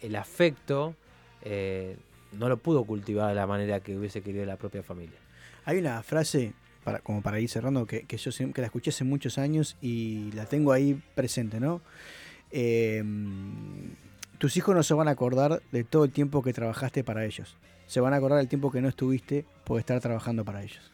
el 0.00 0.16
afecto 0.16 0.94
eh, 1.42 1.98
no 2.32 2.48
lo 2.48 2.56
pudo 2.56 2.84
cultivar 2.84 3.28
de 3.28 3.34
la 3.34 3.46
manera 3.46 3.80
que 3.80 3.94
hubiese 3.98 4.22
querido 4.22 4.46
la 4.46 4.56
propia 4.56 4.82
familia. 4.82 5.18
Hay 5.66 5.76
una 5.76 6.02
frase, 6.02 6.54
para, 6.84 7.00
como 7.00 7.22
para 7.22 7.40
ir 7.40 7.48
cerrando, 7.48 7.86
que, 7.86 8.02
que 8.02 8.16
yo 8.16 8.30
que 8.52 8.60
la 8.60 8.66
escuché 8.66 8.90
hace 8.90 9.04
muchos 9.04 9.38
años 9.38 9.76
y 9.80 10.30
la 10.32 10.46
tengo 10.46 10.72
ahí 10.72 11.00
presente, 11.14 11.58
¿no? 11.60 11.80
Eh, 12.52 13.02
tus 14.38 14.56
hijos 14.56 14.74
no 14.74 14.82
se 14.82 14.94
van 14.94 15.08
a 15.08 15.12
acordar 15.12 15.62
de 15.72 15.84
todo 15.84 16.04
el 16.04 16.12
tiempo 16.12 16.42
que 16.42 16.52
trabajaste 16.52 17.02
para 17.02 17.24
ellos. 17.24 17.56
Se 17.86 18.00
van 18.00 18.12
a 18.12 18.16
acordar 18.16 18.38
del 18.38 18.48
tiempo 18.48 18.70
que 18.70 18.80
no 18.80 18.88
estuviste 18.88 19.44
por 19.64 19.80
estar 19.80 20.00
trabajando 20.00 20.44
para 20.44 20.62
ellos. 20.62 20.90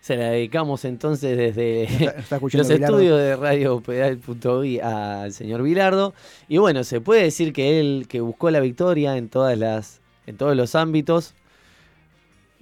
Se 0.00 0.16
la 0.16 0.30
dedicamos 0.30 0.84
entonces 0.84 1.36
desde 1.36 1.82
Está, 1.84 2.10
está 2.18 2.36
escuchando 2.36 2.62
los 2.62 2.74
Bilardo. 2.74 3.00
estudios 3.00 3.18
de 3.18 3.36
Radio 3.36 3.82
al 4.82 5.32
señor 5.32 5.62
Vilardo. 5.62 6.14
Y 6.48 6.58
bueno, 6.58 6.84
se 6.84 7.00
puede 7.00 7.24
decir 7.24 7.52
que 7.52 7.80
él 7.80 8.06
que 8.08 8.20
buscó 8.20 8.50
la 8.50 8.60
victoria 8.60 9.16
en 9.16 9.28
todas 9.28 9.58
las, 9.58 10.00
en 10.26 10.36
todos 10.36 10.56
los 10.56 10.74
ámbitos. 10.74 11.34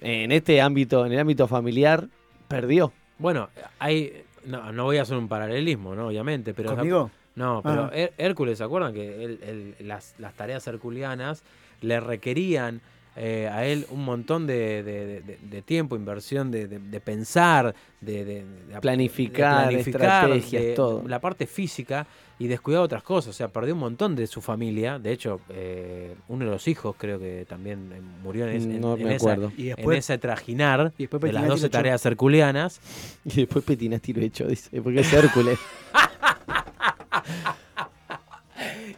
En 0.01 0.31
este 0.31 0.59
ámbito, 0.59 1.05
en 1.05 1.13
el 1.13 1.19
ámbito 1.19 1.47
familiar, 1.47 2.09
perdió. 2.47 2.91
Bueno, 3.17 3.49
hay. 3.79 4.23
No, 4.45 4.71
no 4.71 4.83
voy 4.83 4.97
a 4.97 5.01
hacer 5.03 5.17
un 5.17 5.27
paralelismo, 5.27 5.95
¿no? 5.95 6.07
Obviamente, 6.07 6.53
pero. 6.53 6.75
¿Conmigo? 6.75 7.09
No, 7.35 7.61
pero 7.63 7.85
Ah. 7.85 7.91
Her- 7.93 8.13
Hércules, 8.17 8.57
¿se 8.59 8.63
acuerdan 8.63 8.93
que 8.93 9.23
él- 9.25 9.39
él- 9.43 9.75
las, 9.87 10.15
las 10.19 10.33
tareas 10.35 10.65
herculianas 10.67 11.43
le 11.81 11.99
requerían 11.99 12.81
eh, 13.17 13.49
a 13.49 13.65
él 13.65 13.85
un 13.91 14.03
montón 14.03 14.45
de, 14.45 14.83
de- 14.83 15.05
de- 15.05 15.21
de- 15.21 15.37
de 15.41 15.61
tiempo, 15.61 15.95
inversión, 15.95 16.51
de, 16.51 16.67
pensar, 16.99 17.73
de, 18.01 18.25
de- 18.25 18.43
de- 18.43 18.79
Planificar, 18.81 19.71
estrategias, 19.73 20.63
de- 20.63 20.73
todo. 20.73 21.07
La 21.07 21.19
parte 21.19 21.47
física 21.47 22.05
y 22.37 22.47
descuidar 22.47 22.81
otras 22.81 23.01
cosas. 23.03 23.29
O 23.29 23.33
sea, 23.33 23.47
perdió 23.47 23.73
un 23.73 23.79
montón 23.79 24.15
de 24.15 24.27
su 24.27 24.41
familia. 24.41 24.99
De 24.99 25.11
hecho, 25.11 25.39
eh, 25.49 26.15
uno 26.27 26.45
de 26.45 26.51
los 26.51 26.67
hijos 26.67 26.95
creo 26.97 27.17
que 27.19 27.45
también 27.47 27.91
eh, 27.93 28.01
murió 28.23 28.45
en, 28.47 28.55
ese- 28.57 28.65
en- 28.75 28.81
no 28.81 28.97
en 28.97 29.03
me 29.03 29.15
esa- 29.15 29.31
acuerdo. 29.31 29.51
Y 29.57 29.69
en 29.69 29.75
después, 29.77 29.97
ese 29.99 30.17
trajinar 30.17 30.91
y 30.97 31.03
después 31.03 31.21
de 31.21 31.27
las 31.31 31.41
Petinati 31.43 31.47
12 31.49 31.61
lo 31.61 31.67
echó. 31.67 31.71
tareas 31.71 32.05
herculianas. 32.05 32.79
Y 33.25 33.35
después 33.37 33.63
Petinas 33.65 34.01
tiro 34.01 34.21
hecho, 34.21 34.45
dice, 34.47 34.81
porque 34.81 34.99
es 34.99 35.11
Hércules. 35.13 35.57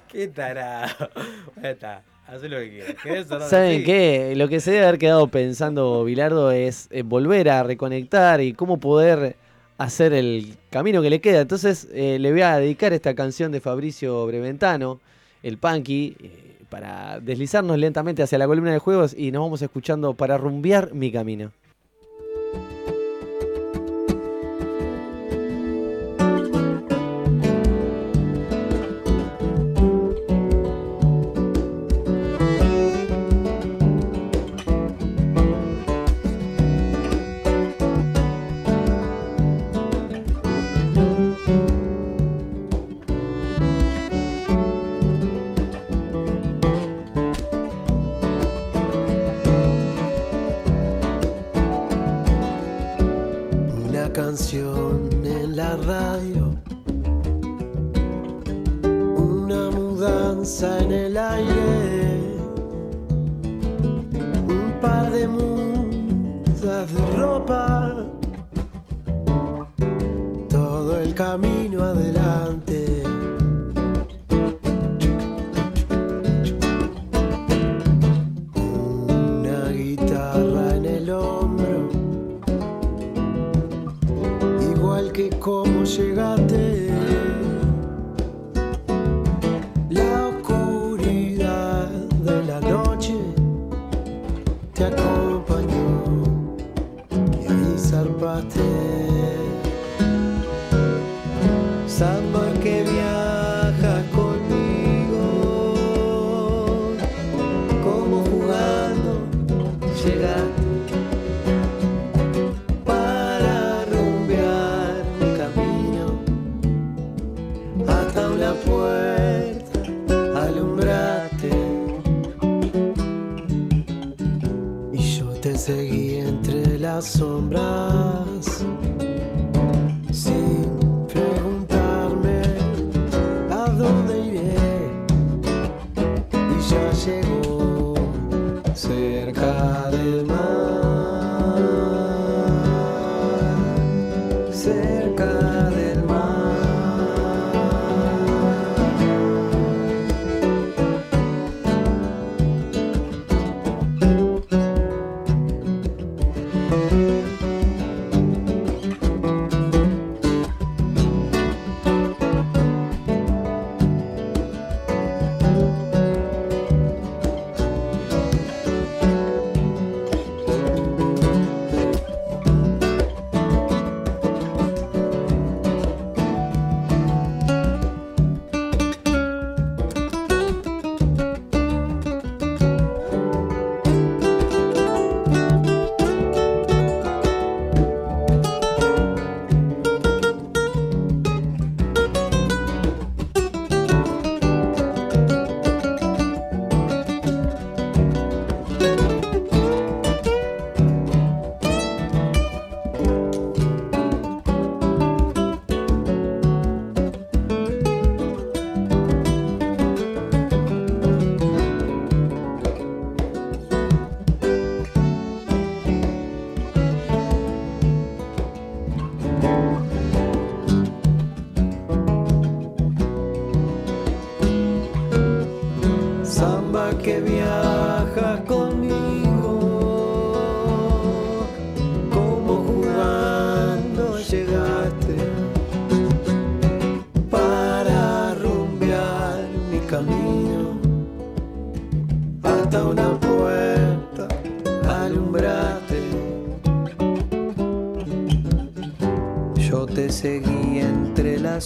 Qué 0.09 0.27
tarado. 0.27 1.09
Está, 1.61 2.03
haz 2.27 2.41
lo 2.43 2.57
que 2.59 2.69
quieras. 2.69 2.95
¿Querés 3.03 3.27
cerrar 3.27 3.49
¿Saben 3.49 3.75
así? 3.75 3.83
qué? 3.83 4.33
Lo 4.35 4.47
que 4.47 4.59
se 4.59 4.71
debe 4.71 4.85
haber 4.87 4.99
quedado 4.99 5.27
pensando 5.27 6.03
Bilardo 6.03 6.51
es 6.51 6.87
eh, 6.91 7.03
volver 7.03 7.49
a 7.49 7.63
reconectar 7.63 8.41
y 8.41 8.53
cómo 8.53 8.79
poder 8.79 9.35
hacer 9.77 10.13
el 10.13 10.57
camino 10.69 11.01
que 11.01 11.09
le 11.09 11.21
queda. 11.21 11.41
Entonces 11.41 11.87
eh, 11.91 12.17
le 12.19 12.31
voy 12.31 12.41
a 12.41 12.57
dedicar 12.57 12.93
esta 12.93 13.15
canción 13.15 13.51
de 13.51 13.61
Fabricio 13.61 14.25
Breventano, 14.25 14.99
el 15.43 15.57
Punky, 15.57 16.15
eh, 16.19 16.57
para 16.69 17.19
deslizarnos 17.19 17.77
lentamente 17.77 18.23
hacia 18.23 18.37
la 18.37 18.47
columna 18.47 18.71
de 18.71 18.79
juegos 18.79 19.13
y 19.17 19.31
nos 19.31 19.43
vamos 19.43 19.61
escuchando 19.61 20.13
para 20.13 20.37
rumbear 20.37 20.93
mi 20.93 21.11
camino. 21.11 21.51
Canción 54.37 55.09
en 55.25 55.55
la 55.55 55.75
radio, 55.77 56.55
una 58.83 59.71
mudanza 59.71 60.77
en 60.77 60.91
el 60.91 61.06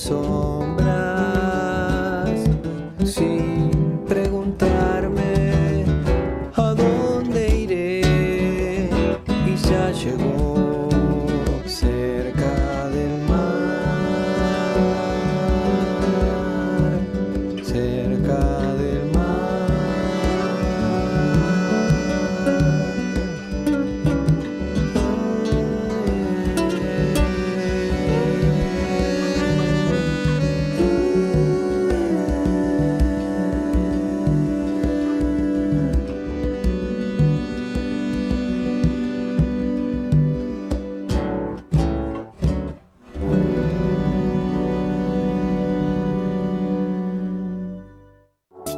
entre 0.10 0.90